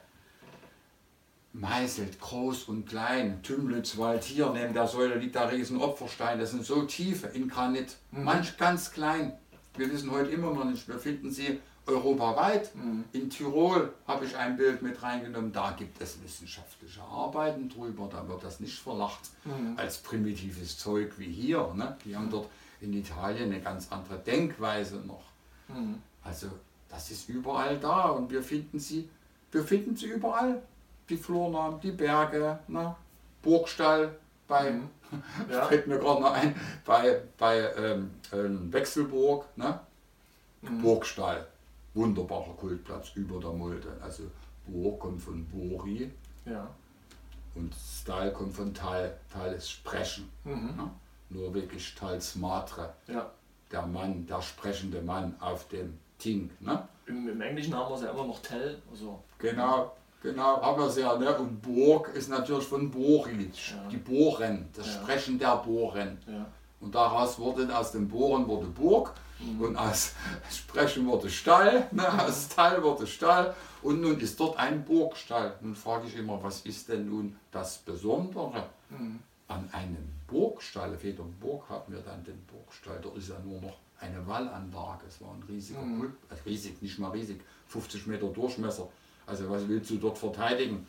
[1.53, 3.41] meißelt, groß und klein.
[3.41, 6.39] Tümlitzwald hier neben der Säule liegt der riesen Opferstein.
[6.39, 7.95] Das sind so tiefe in Granit.
[8.11, 8.23] Mhm.
[8.23, 9.33] Manch ganz klein.
[9.77, 10.87] Wir wissen heute immer noch nicht.
[10.87, 12.73] Wir finden sie europaweit.
[12.75, 13.05] Mhm.
[13.11, 18.27] In Tirol habe ich ein Bild mit reingenommen, da gibt es wissenschaftliche Arbeiten drüber, da
[18.27, 19.77] wird das nicht verlacht mhm.
[19.77, 21.73] als primitives Zeug wie hier.
[21.75, 21.97] Ne?
[22.05, 25.23] Die haben dort in Italien eine ganz andere Denkweise noch.
[25.67, 26.01] Mhm.
[26.23, 26.47] Also
[26.89, 29.09] das ist überall da und wir finden sie,
[29.51, 30.61] wir finden sie überall.
[31.09, 32.95] Die Flurnamen, die Berge, ne?
[33.41, 34.15] Burgstall
[34.47, 34.89] bei, mhm.
[35.51, 35.65] ja.
[35.65, 39.81] fällt mir gerade noch ein, bei, bei ähm, ähm, Wechselburg, ne?
[40.61, 40.81] Mhm.
[40.81, 41.45] Burgstall
[41.93, 43.97] wunderbarer Kultplatz über der Mulde.
[44.01, 44.23] Also
[44.65, 46.11] Burg kommt von Bori
[46.45, 46.69] ja.
[47.55, 50.29] und Style kommt von Tal, Tal ist Sprechen.
[50.43, 50.75] Mhm.
[50.75, 50.91] Ne?
[51.29, 52.93] Nur wirklich Tals Matre.
[53.07, 53.29] Ja.
[53.71, 56.49] Der Mann, der sprechende Mann auf dem Ting.
[56.59, 56.87] Ne?
[57.07, 58.81] Im, Im, Englischen haben wir es ja immer noch Tell.
[58.91, 59.19] Also.
[59.39, 61.17] Genau, genau, haben wir es ja.
[61.17, 61.35] Ne?
[61.37, 63.89] Und Burg ist natürlich von Bori, ja.
[63.89, 64.93] die Bohren, das.
[64.93, 66.19] Sprechen der Bohren.
[66.79, 69.13] Und daraus wurde aus dem Bohren wurde Burg.
[69.59, 70.13] Und aus
[70.49, 73.53] Sprechen wurde Stall, ne, aus Stall wurde Stall.
[73.81, 75.55] Und nun ist dort ein Burgstall.
[75.61, 79.19] Nun frage ich immer, was ist denn nun das Besondere mhm.
[79.47, 80.93] an einem Burgstall?
[80.95, 82.99] Auf jeder Burg haben wir dann den Burgstall.
[83.01, 85.05] Dort ist ja nur noch eine Wallanlage.
[85.07, 85.99] Es war ein riesiger mhm.
[85.99, 88.87] Kult, also riesig, nicht mal riesig, 50 Meter Durchmesser.
[89.25, 90.87] Also was willst du dort verteidigen?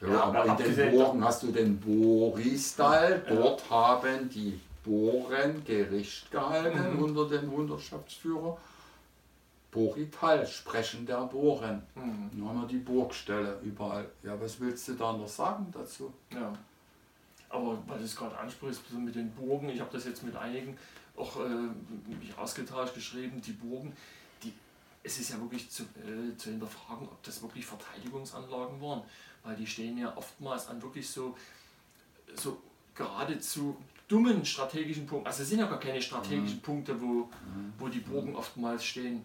[0.00, 3.24] Ja, ja, aber in den Burgen hast du den Boristall.
[3.28, 3.70] Dort ja.
[3.70, 7.02] haben die Bohren Gericht gehalten mhm.
[7.02, 8.56] unter den Hundertschaftsführer.
[9.70, 11.82] Borital, Sprechen der Bohren.
[11.94, 12.30] Mhm.
[12.32, 14.08] Dann haben wir die Burgstelle überall.
[14.22, 16.14] Ja, was willst du da noch sagen dazu?
[16.32, 16.52] Ja.
[17.48, 20.78] Aber weil du es gerade ansprichst, mit den Burgen, ich habe das jetzt mit einigen
[21.16, 21.48] auch äh,
[22.20, 23.96] mich ausgetauscht, geschrieben, die Burgen,
[24.42, 24.52] die,
[25.02, 29.02] es ist ja wirklich zu, äh, zu hinterfragen, ob das wirklich Verteidigungsanlagen waren,
[29.42, 31.36] weil die stehen ja oftmals an wirklich so,
[32.34, 32.60] so
[32.94, 33.76] geradezu
[34.08, 35.26] dummen strategischen Punkten.
[35.26, 36.62] Also es sind ja gar keine strategischen mhm.
[36.62, 37.72] Punkte, wo, mhm.
[37.78, 39.24] wo die Burgen oftmals stehen.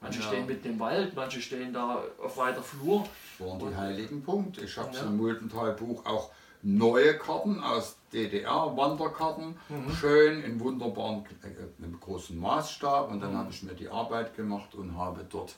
[0.00, 0.26] Manche ja.
[0.26, 3.06] stehen mitten im Wald, manche stehen da auf weiter Flur.
[3.38, 4.62] Waren die heiligen Punkte.
[4.62, 5.02] Ich habe ja.
[5.02, 6.30] im Muldental-Buch auch
[6.62, 9.94] neue Karten aus DDR, Wanderkarten, mhm.
[9.94, 13.10] schön in wunderbaren, äh, großen Maßstab.
[13.10, 13.38] Und dann mhm.
[13.38, 15.54] habe ich mir die Arbeit gemacht und habe dort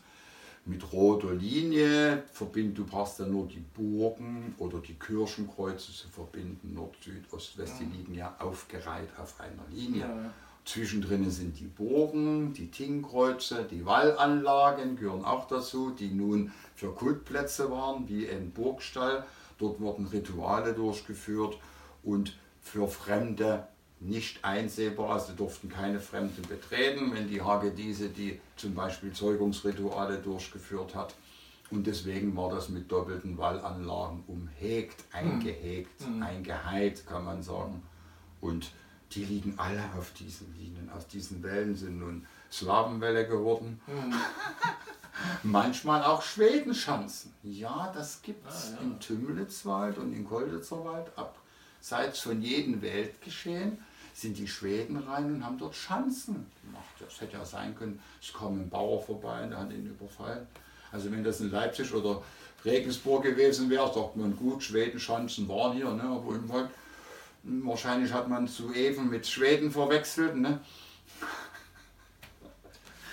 [0.64, 1.97] mit roter Linie
[2.32, 2.74] verbinden.
[2.74, 7.74] Du brauchst dann nur die Burgen oder die Kirchenkreuze zu verbinden, Nord, Süd, Ost, West.
[7.80, 7.86] Ja.
[7.86, 10.00] Die liegen ja aufgereiht auf einer Linie.
[10.00, 10.30] Ja.
[10.64, 17.70] Zwischendrin sind die Burgen, die Tingkreuze, die Wallanlagen gehören auch dazu, die nun für Kultplätze
[17.70, 19.24] waren, wie ein Burgstall.
[19.58, 21.56] Dort wurden Rituale durchgeführt
[22.02, 23.66] und für Fremde
[24.00, 30.94] nicht einsehbar, also durften keine Fremden betreten, wenn die Hagedise, die zum Beispiel Zeugungsrituale durchgeführt
[30.94, 31.14] hat.
[31.70, 36.22] Und deswegen war das mit doppelten Wallanlagen umhegt, eingehegt, mhm.
[36.22, 37.82] eingeheilt, kann man sagen.
[38.40, 38.72] Und
[39.12, 40.90] die liegen alle auf diesen Linien.
[40.90, 43.80] Aus diesen Wellen sind nun Slawenwelle geworden.
[43.86, 44.14] Mhm.
[45.42, 47.34] Manchmal auch Schwedenschanzen.
[47.42, 48.82] Ja, das gibt es ah, ja.
[48.82, 51.10] im Tümmelitzwald und in Kolditzerwald.
[51.16, 53.78] Abseits von jedem Weltgeschehen
[54.14, 56.94] sind die Schweden rein und haben dort Schanzen gemacht.
[56.98, 60.46] Das hätte ja sein können, es kam ein Bauer vorbei und der hat ihn überfallen.
[60.92, 62.22] Also wenn das in Leipzig oder
[62.64, 66.02] Regensburg gewesen wäre, sagt man gut, Schwedenschanzen waren hier, ne?
[66.02, 66.70] aber irgendwann,
[67.42, 70.36] wahrscheinlich hat man zu Even mit Schweden verwechselt.
[70.36, 70.60] Ne?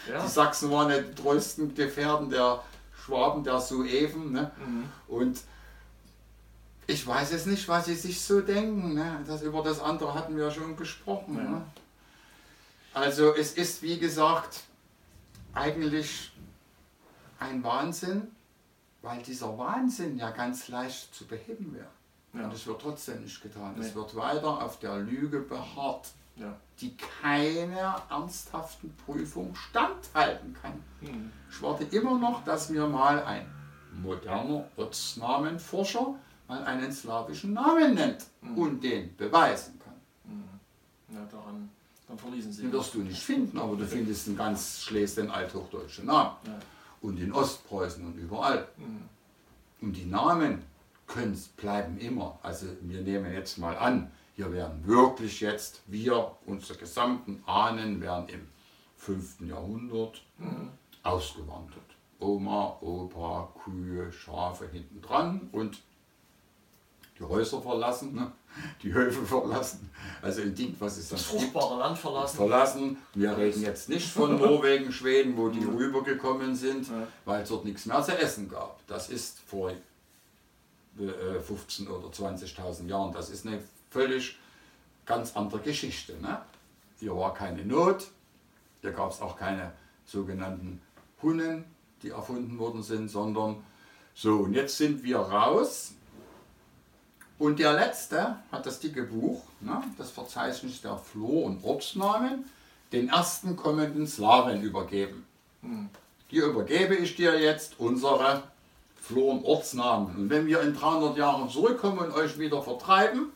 [0.08, 0.22] Ja.
[0.22, 2.62] Die Sachsen waren ja die treuesten Gefährten der
[2.96, 4.34] Schwaben, der Sueven.
[4.34, 4.52] Ne?
[4.64, 4.84] Mhm.
[5.08, 5.40] Und
[6.86, 8.94] ich weiß es nicht, was sie sich so denken.
[8.94, 9.24] Ne?
[9.26, 11.38] Das, über das andere hatten wir ja schon gesprochen.
[11.38, 11.44] Ja.
[11.44, 11.66] Ne?
[12.94, 14.62] Also es ist, wie gesagt,
[15.54, 16.32] eigentlich
[17.40, 18.28] ein Wahnsinn,
[19.02, 21.88] weil dieser Wahnsinn ja ganz leicht zu beheben wäre.
[22.34, 22.46] Ja.
[22.46, 23.76] Und es wird trotzdem nicht getan.
[23.78, 23.86] Nee.
[23.86, 26.56] Es wird weiter auf der Lüge beharrt ja.
[26.80, 30.74] die keiner ernsthaften Prüfung standhalten kann.
[31.02, 31.32] Mhm.
[31.50, 33.46] Ich warte immer noch, dass mir mal ein
[34.02, 36.16] moderner Ortsnamenforscher
[36.48, 38.58] mal einen slawischen Namen nennt mhm.
[38.58, 39.94] und den beweisen kann.
[40.26, 41.16] Mhm.
[41.16, 41.70] Ja, daran,
[42.08, 42.64] dann verließen Sie.
[42.64, 46.36] Den wirst du nicht finden, aber du findest einen ganz schlesischen althochdeutschen Namen.
[46.46, 46.60] Ja.
[47.06, 48.68] Und in Ostpreußen und überall.
[48.78, 49.04] Mhm.
[49.82, 50.64] Und die Namen
[51.06, 52.40] können, bleiben immer.
[52.42, 58.28] Also wir nehmen jetzt mal an, hier werden wirklich jetzt, wir, unsere gesamten Ahnen, werden
[58.30, 58.48] im
[58.98, 59.42] 5.
[59.42, 60.72] Jahrhundert mhm.
[61.04, 61.84] ausgewandert.
[62.20, 65.82] Oma, Opa, Kühe, Schafe hinten dran und
[67.20, 68.32] die Häuser verlassen, ne?
[68.84, 69.90] Die Höfe verlassen,
[70.22, 72.38] also in Ding, was es das fruchtbare Land verlassen.
[72.38, 72.98] Verlassen.
[73.14, 77.08] Wir reden jetzt nicht von Norwegen, Schweden, wo die rübergekommen sind, ja.
[77.26, 78.80] weil es dort nichts mehr zu essen gab.
[78.88, 79.72] Das ist vor
[81.46, 83.12] 15 äh, oder 20.000 Jahren.
[83.14, 84.38] Das ist eine völlig
[85.06, 86.14] ganz andere Geschichte.
[86.22, 86.42] Ne?
[87.00, 88.08] Hier war keine Not,
[88.82, 89.72] hier gab es auch keine
[90.06, 90.82] sogenannten
[91.22, 91.66] Hunnen,
[92.02, 93.64] die erfunden worden sind, sondern
[94.14, 95.92] so, und jetzt sind wir raus.
[97.38, 102.46] Und der letzte hat das dicke Buch, ne, das Verzeichnis der Flur- und Ortsnamen,
[102.92, 105.26] den ersten kommenden Slawen übergeben.
[105.62, 105.90] Hm.
[106.28, 108.44] Hier übergebe ich dir jetzt unsere
[109.02, 110.16] Flur- und Ortsnamen.
[110.16, 113.32] Und wenn wir in 300 Jahren zurückkommen und euch wieder vertreiben,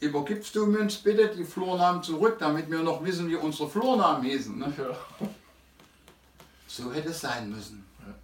[0.00, 4.58] übergibst du uns bitte die Flurnamen zurück, damit wir noch wissen, wie unsere Flurnamen hießen.
[4.58, 4.72] Ne?
[4.76, 5.26] Ja.
[6.66, 7.84] So hätte es sein müssen.
[8.00, 8.14] Ja.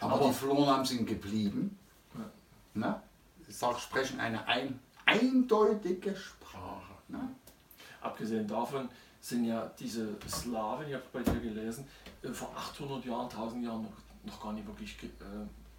[0.00, 1.76] Aber, Aber, die Flurnamen sind geblieben.
[2.14, 2.24] Ja.
[2.74, 3.02] Ne?
[3.54, 6.92] Ich sage, sprechen eine ein, eindeutige Sprache.
[7.06, 7.20] Ne?
[8.00, 8.88] Abgesehen davon
[9.20, 11.86] sind ja diese Slawen, ich habe bei dir gelesen,
[12.22, 13.92] äh, vor 800 Jahren, 1000 Jahren noch,
[14.24, 15.06] noch gar nicht wirklich äh,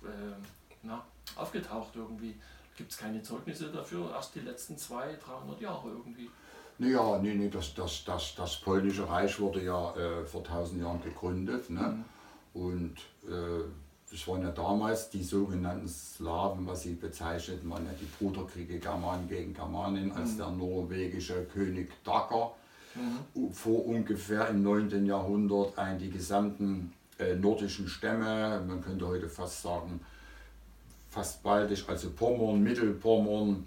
[0.07, 0.09] äh,
[0.83, 1.03] na,
[1.35, 2.39] aufgetaucht irgendwie.
[2.77, 6.29] Gibt es keine Zeugnisse dafür, erst die letzten 200, 300 Jahre irgendwie?
[6.77, 11.03] Naja, nee, nee, das, das, das, das polnische Reich wurde ja äh, vor 1000 Jahren
[11.03, 11.69] gegründet.
[11.69, 12.05] Ne?
[12.53, 12.61] Mhm.
[12.61, 12.95] Und
[14.07, 18.79] äh, das waren ja damals die sogenannten Slawen, was sie bezeichneten, waren ja die Bruderkriege
[18.79, 20.37] Germanen gegen Germanen, als mhm.
[20.37, 22.51] der norwegische König Dagger
[22.95, 23.51] mhm.
[23.51, 25.05] vor ungefähr im 9.
[25.05, 29.99] Jahrhundert ein die gesamten äh, nordischen Stämme, man könnte heute fast sagen,
[31.09, 33.65] fast baldisch, also Pommern, Mittelpommern,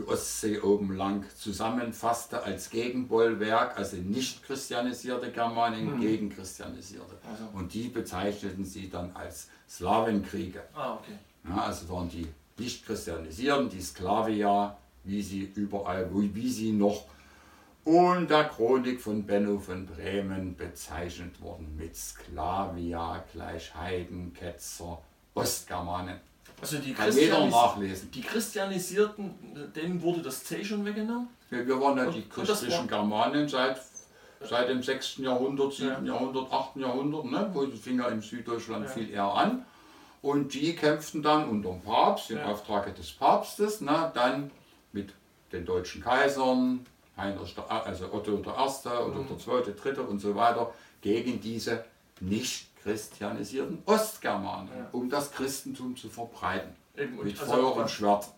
[0.00, 6.00] die Ostsee oben lang zusammenfasste als Gegenbollwerk, also nicht christianisierte Germanen mhm.
[6.00, 7.16] gegen christianisierte.
[7.28, 7.44] Also.
[7.52, 10.62] Und die bezeichneten sie dann als Slawenkriege.
[10.74, 11.18] Ah, okay.
[11.48, 12.26] Ja, also waren die
[12.58, 17.04] nicht christianisierten, die Sklavia, wie sie überall, wie sie noch
[17.84, 25.00] unter Chronik von Benno von Bremen bezeichnet wurden mit Sklavia gleich Heiden, Ketzer,
[25.34, 26.20] Ostgermanen.
[26.60, 28.10] Also die, Christianis nachlesen.
[28.10, 31.28] die Christianisierten, denen wurde das C schon weggenommen?
[31.50, 33.80] Ja, wir waren ja und, die christlichen Germanen seit,
[34.40, 35.18] seit dem 6.
[35.18, 35.88] Jahrhundert, 7.
[35.88, 36.14] Ja.
[36.14, 36.76] Jahrhundert, 8.
[36.76, 37.50] Jahrhundert, ne?
[37.52, 38.90] wo fing ja in Süddeutschland ja.
[38.90, 39.64] viel eher an.
[40.22, 42.44] Und die kämpften dann unter dem Papst, im ja.
[42.44, 44.50] Auftrag des Papstes, ne, dann
[44.92, 45.14] mit
[45.50, 46.84] den deutschen Kaisern,
[47.16, 49.28] Heinrich, also Otto der Erste, Otto mhm.
[49.28, 51.84] der Zweite, Dritte und so weiter, gegen diese
[52.20, 54.88] nicht christianisierten Ostgermanen, ja.
[54.92, 56.74] um das Christentum zu verbreiten.
[56.96, 58.28] Eben, mit also, Feuer und Schwert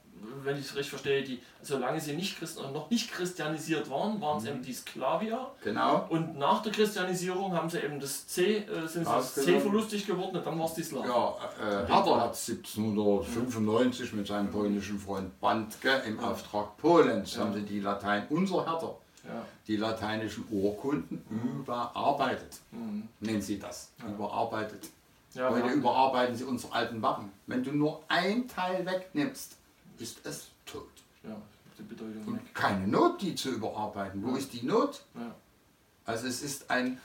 [0.44, 4.38] wenn ich es richtig verstehe, die, solange sie nicht Christen, noch nicht christianisiert waren, waren
[4.38, 4.50] es mhm.
[4.50, 5.50] eben die Sklavier.
[5.62, 6.06] Genau.
[6.08, 10.36] Und nach der Christianisierung haben sie eben das C, äh, sind das C verlustig geworden
[10.36, 11.08] und dann war es die Slawen.
[11.08, 14.18] Ja, äh, Herder hat 1795 mhm.
[14.18, 18.96] mit seinem polnischen Freund Bandke im Auftrag Polens, haben sie die Latein, unser Herder.
[19.66, 22.60] Die lateinischen Urkunden überarbeitet.
[22.70, 23.08] Mhm.
[23.20, 24.08] Nennen sie das, ja.
[24.08, 24.90] überarbeitet.
[25.34, 27.30] Ja, Heute überarbeiten sie unsere alten Wappen.
[27.46, 29.56] Wenn du nur ein Teil wegnimmst,
[29.98, 30.88] ist es tot.
[31.22, 31.36] Ja,
[32.26, 32.54] Und weg.
[32.54, 34.22] keine Not, die zu überarbeiten.
[34.22, 34.36] Wo ja.
[34.36, 35.02] ist die Not?
[35.14, 35.34] Ja.
[36.04, 37.00] Also es ist ein,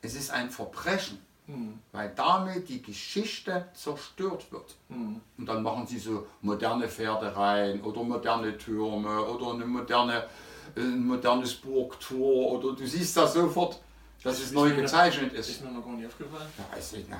[0.00, 1.78] es ist ein Verbrechen, mhm.
[1.90, 4.76] weil damit die Geschichte zerstört wird.
[4.88, 5.20] Mhm.
[5.38, 10.28] Und dann machen sie so moderne Pferdereien oder moderne Türme oder eine moderne,
[10.76, 13.80] ein modernes Burgtor oder du siehst das sofort,
[14.22, 15.48] dass es neu gezeichnet ist.
[15.48, 16.48] Ist mir noch gar nicht aufgefallen.
[16.58, 17.18] Ja, weiß ich, na,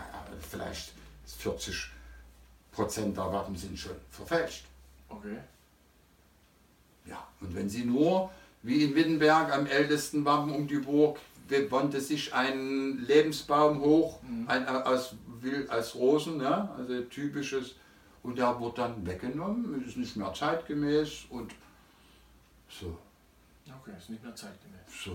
[0.48, 0.92] vielleicht
[1.26, 1.90] 40
[2.70, 4.64] Prozent der Wappen sind schon verfälscht.
[5.08, 5.36] Okay.
[7.04, 8.30] Ja, und wenn Sie nur,
[8.62, 11.18] wie in Wittenberg am ältesten Wappen um die Burg,
[11.68, 14.48] wandte sich ein Lebensbaum hoch, mhm.
[14.48, 15.14] ein, aus,
[15.68, 17.74] als Rosen, ja, also typisches,
[18.22, 21.52] und der wurde dann weggenommen, ist nicht mehr zeitgemäß und
[22.68, 22.96] so.
[23.66, 24.80] Okay, ist nicht mehr zeitgemäß.
[25.04, 25.12] So.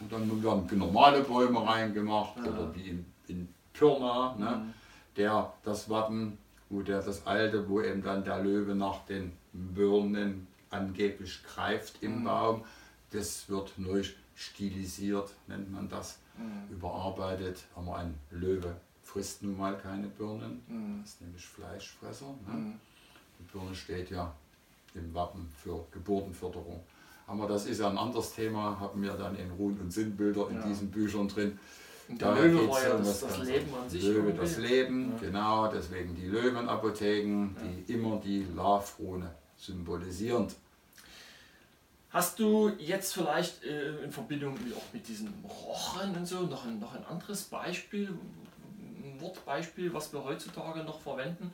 [0.00, 2.44] Und dann werden normale Bäume reingemacht, ja.
[2.44, 4.74] oder wie in, in Pirna, ne, mhm.
[5.16, 6.38] der das Wappen
[6.70, 12.20] wo der das alte, wo eben dann der Löwe nach den Birnen angeblich greift im
[12.20, 12.24] mhm.
[12.24, 12.64] Baum,
[13.10, 14.04] das wird neu
[14.36, 16.72] stilisiert, nennt man das, mhm.
[16.72, 17.64] überarbeitet.
[17.74, 21.00] Aber ein Löwe frisst nun mal keine Birnen, mhm.
[21.02, 22.26] das ist nämlich Fleischfresser.
[22.46, 22.54] Ne?
[22.54, 22.80] Mhm.
[23.40, 24.32] Die Birne steht ja
[24.94, 26.80] im Wappen für Geburtenförderung.
[27.30, 30.56] Aber das ist ja ein anderes Thema, haben wir dann in Ruhen- und Sinnbilder in
[30.56, 30.66] ja.
[30.66, 31.58] diesen Büchern drin.
[32.08, 34.02] Der da Löwe war ja das, das Leben an sich.
[34.02, 35.28] Löwe, das Leben, ja.
[35.28, 37.54] genau, deswegen die Löwenapotheken,
[37.86, 40.48] die immer die Love-Rune symbolisieren.
[42.08, 46.80] Hast du jetzt vielleicht äh, in Verbindung auch mit diesen Rochen und so noch ein,
[46.80, 51.52] noch ein anderes Beispiel, ein Wortbeispiel, was wir heutzutage noch verwenden?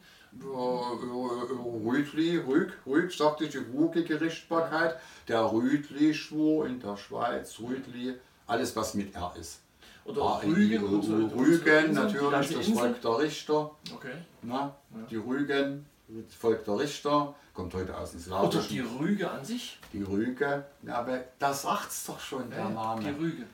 [1.84, 4.96] Rütli, Rüg, Rüg sagte ich, die Ruge-Gerichtbarkeit,
[5.28, 8.14] der Rütli-Schwur in der Schweiz, Rütli,
[8.46, 9.60] alles was mit R ist.
[10.04, 10.84] Oder ah, Rügen.
[10.84, 13.70] Und so, Rügen natürlich, das Volk der Richter.
[13.92, 14.12] Okay.
[14.42, 14.76] Na.
[15.10, 18.60] Die Rügen, das Volk der Richter, kommt heute aus dem Slawischen.
[18.60, 19.78] Oder die Rüge an sich?
[19.92, 23.02] Die Rüge, ja, aber da sagt es doch schon, der Name.
[23.02, 23.46] Die Rüge.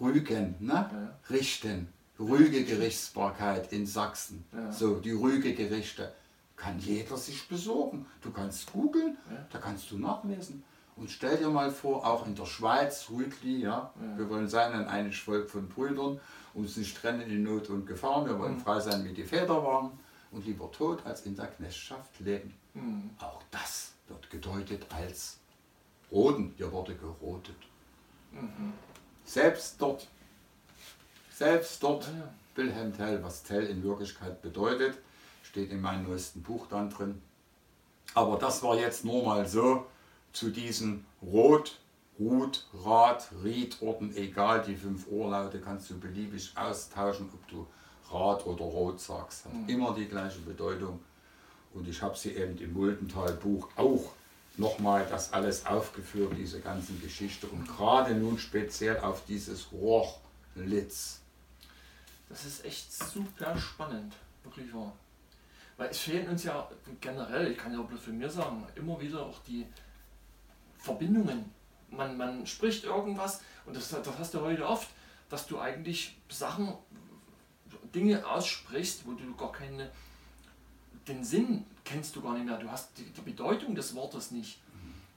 [0.00, 1.10] Rügen, ne?
[1.28, 1.88] Richten.
[2.18, 4.44] Rüge-Gerichtsbarkeit in Sachsen.
[4.70, 6.12] So, die Rüge-Gerichte.
[6.56, 8.06] Kann jeder sich besorgen.
[8.20, 9.16] Du kannst googeln,
[9.52, 10.64] da kannst du nachlesen.
[10.98, 14.18] Und stell dir mal vor, auch in der Schweiz, Rütli, ja, ja.
[14.18, 16.20] wir wollen sein ein einiges Volk von Brüdern,
[16.54, 18.60] uns nicht trennen in Not und Gefahr, wir wollen mhm.
[18.60, 19.92] frei sein, wie die Väter waren
[20.32, 22.52] und lieber tot als in der Knechtschaft leben.
[22.74, 23.10] Mhm.
[23.20, 25.38] Auch das wird gedeutet als
[26.10, 27.56] Roten, hier wurde gerotet.
[28.32, 28.72] Mhm.
[29.24, 30.08] Selbst dort,
[31.38, 32.34] selbst dort, ja, ja.
[32.56, 34.98] Wilhelm Tell, was Tell in Wirklichkeit bedeutet,
[35.44, 37.22] steht in meinem neuesten Buch dann drin.
[38.14, 39.86] Aber das war jetzt nur mal so,
[40.32, 41.78] zu diesen Rot,
[42.18, 47.66] Rut, Rat, Riedorden, egal, die fünf Ohrlaute kannst du beliebig austauschen, ob du
[48.10, 49.44] Rat oder Rot sagst.
[49.44, 49.68] Hat mhm.
[49.68, 50.98] immer die gleiche Bedeutung.
[51.72, 54.12] Und ich habe sie eben im Muldental-Buch auch
[54.56, 57.46] nochmal das alles aufgeführt, diese ganzen Geschichte.
[57.46, 61.20] Und gerade nun speziell auf dieses Rochlitz.
[62.28, 64.14] Das ist echt super spannend,
[64.44, 64.92] wirklich wahr.
[65.76, 66.68] Weil es fehlen uns ja
[67.00, 69.66] generell, ich kann ja bloß für mir sagen, immer wieder auch die,
[70.78, 71.52] Verbindungen.
[71.90, 74.88] Man, man spricht irgendwas und das, das hast du heute oft,
[75.28, 76.72] dass du eigentlich Sachen,
[77.94, 79.90] Dinge aussprichst, wo du gar keine,
[81.06, 82.58] den Sinn kennst du gar nicht mehr.
[82.58, 84.60] Du hast die, die Bedeutung des Wortes nicht.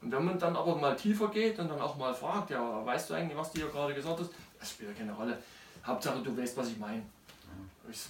[0.00, 3.10] Und wenn man dann aber mal tiefer geht und dann auch mal fragt, ja, weißt
[3.10, 4.30] du eigentlich, was du hier gerade gesagt hast?
[4.58, 5.38] Das spielt ja keine Rolle.
[5.84, 7.02] Hauptsache, du weißt, was ich meine.
[7.90, 8.00] Ich,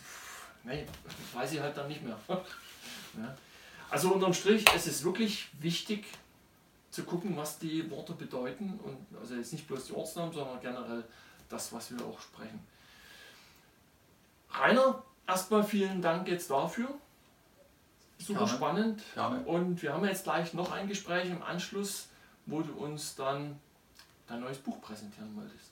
[0.64, 0.86] nee,
[1.32, 2.18] weiß ich halt dann nicht mehr.
[3.90, 6.06] Also unterm Strich, es ist wirklich wichtig,
[6.92, 8.78] zu gucken, was die Worte bedeuten.
[8.84, 11.04] Und also jetzt nicht bloß die Ortsnamen, sondern generell
[11.48, 12.60] das, was wir auch sprechen.
[14.50, 16.88] Rainer, erstmal vielen Dank jetzt dafür.
[18.18, 18.52] Super Gerne.
[18.52, 19.02] spannend.
[19.14, 19.40] Gerne.
[19.40, 22.08] Und wir haben jetzt gleich noch ein Gespräch im Anschluss,
[22.46, 23.58] wo du uns dann
[24.26, 25.71] dein neues Buch präsentieren wolltest.